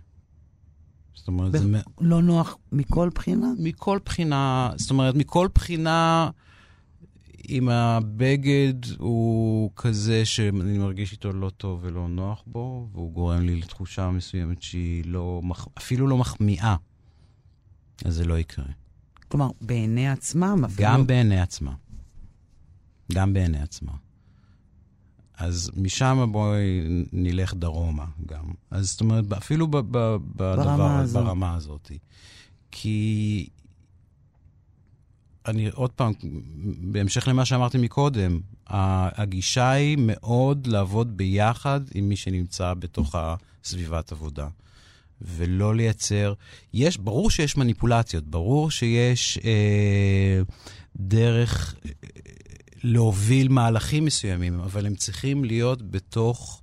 [1.14, 1.80] זאת אומרת, ב- זה...
[2.00, 3.46] לא נוח מכל בחינה?
[3.58, 6.30] מכל בחינה, זאת אומרת, מכל בחינה...
[7.48, 13.56] אם הבגד הוא כזה שאני מרגיש איתו לא טוב ולא נוח בו, והוא גורם לי
[13.56, 15.42] לתחושה מסוימת שהיא לא,
[15.78, 16.76] אפילו לא מחמיאה,
[18.04, 18.64] אז זה לא יקרה.
[19.28, 20.88] כלומר, בעיני עצמם אפילו...
[20.88, 21.74] גם בעיני עצמם.
[23.12, 24.05] גם בעיני עצמם.
[25.38, 26.82] אז משם בואי
[27.12, 28.44] נלך דרומה גם.
[28.70, 31.24] אז זאת אומרת, אפילו בדבר, ברמה, הזאת.
[31.24, 31.90] ברמה הזאת.
[32.70, 33.48] כי
[35.46, 36.12] אני עוד פעם,
[36.80, 44.48] בהמשך למה שאמרתי מקודם, הגישה היא מאוד לעבוד ביחד עם מי שנמצא בתוך הסביבת עבודה.
[45.20, 46.34] ולא לייצר,
[46.74, 50.40] יש, ברור שיש מניפולציות, ברור שיש אה,
[50.96, 51.74] דרך
[52.86, 56.62] להוביל מהלכים מסוימים, אבל הם צריכים להיות בתוך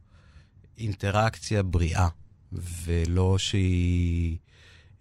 [0.78, 2.07] אינטראקציה בריאה,
[2.53, 4.38] ולא שהיא...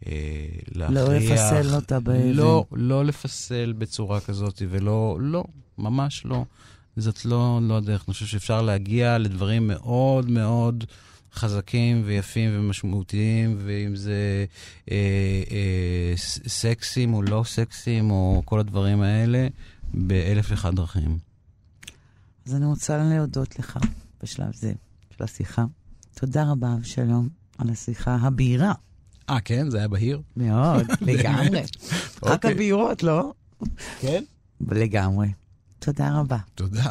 [0.06, 1.08] אה, להכריח...
[1.08, 2.28] לא לפסל אותה באבן.
[2.28, 5.44] לא, לא לפסל בצורה כזאת, ולא, לא,
[5.78, 6.44] ממש לא.
[6.96, 8.04] זאת לא, לא הדרך.
[8.08, 10.84] אני חושב שאפשר להגיע לדברים מאוד מאוד
[11.34, 14.44] חזקים ויפים ומשמעותיים, ואם זה
[14.90, 14.96] אה,
[15.50, 16.12] אה,
[16.46, 19.48] סקסים או לא סקסים, או כל הדברים האלה,
[19.94, 21.18] באלף ואחד דרכים.
[22.46, 23.78] אז אני רוצה להודות לך
[24.22, 24.72] בשלב זה
[25.16, 25.64] של השיחה.
[26.14, 27.28] תודה רבה, שלום,
[27.58, 28.72] על השיחה הבהירה.
[29.30, 29.70] אה, כן?
[29.70, 30.22] זה היה בהיר?
[30.36, 31.62] מאוד, לגמרי.
[32.22, 32.52] רק אוקיי.
[32.52, 33.32] הבהירות, לא?
[34.00, 34.24] כן?
[34.70, 35.32] לגמרי.
[35.78, 36.38] תודה רבה.
[36.54, 36.90] תודה.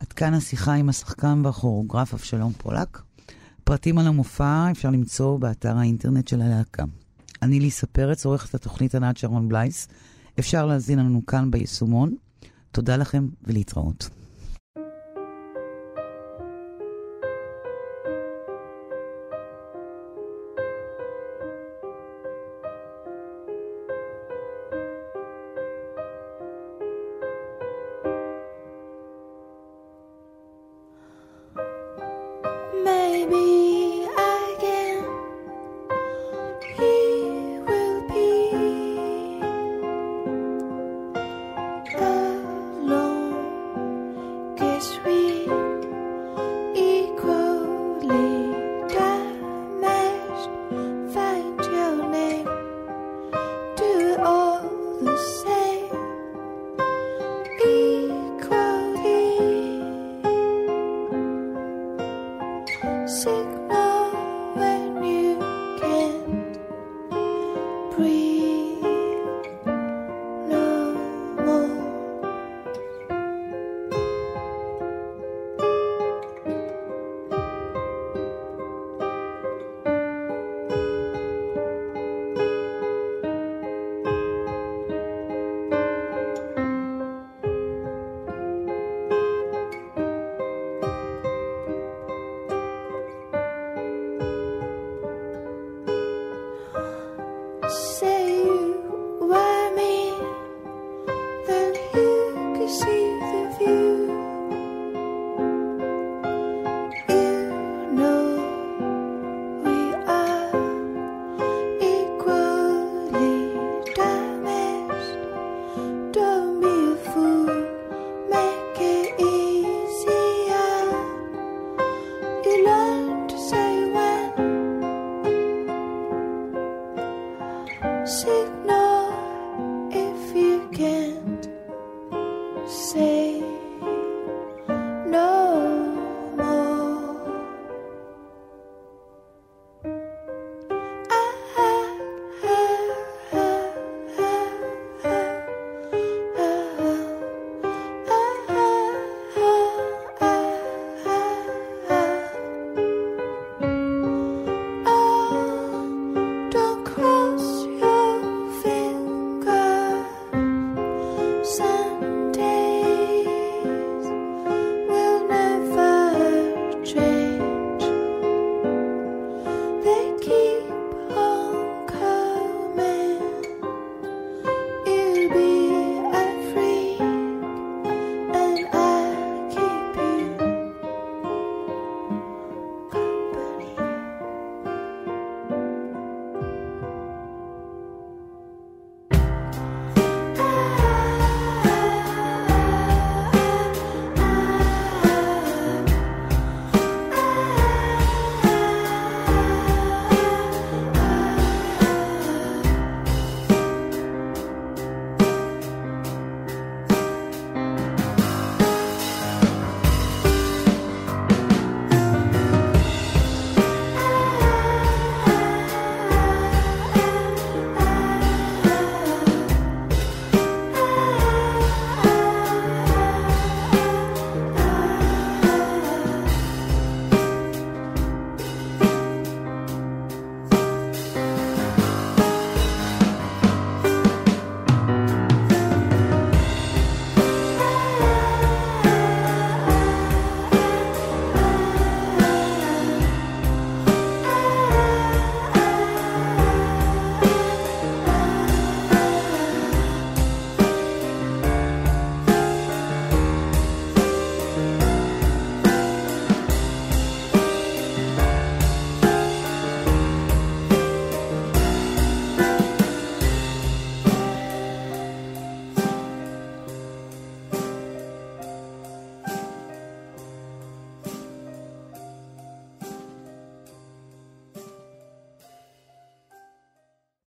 [0.00, 3.02] עד כאן השיחה עם השחקן והכוריאוגרף אבשלום פולק.
[3.64, 6.84] פרטים על המופע אפשר למצוא באתר האינטרנט של הלהקה.
[7.42, 9.88] אני ליסה פרץ, עורכת התוכנית ענת שרון בלייס.
[10.38, 12.14] אפשר להזין לנו כאן ביישומון.
[12.72, 14.08] תודה לכם ולהתראות.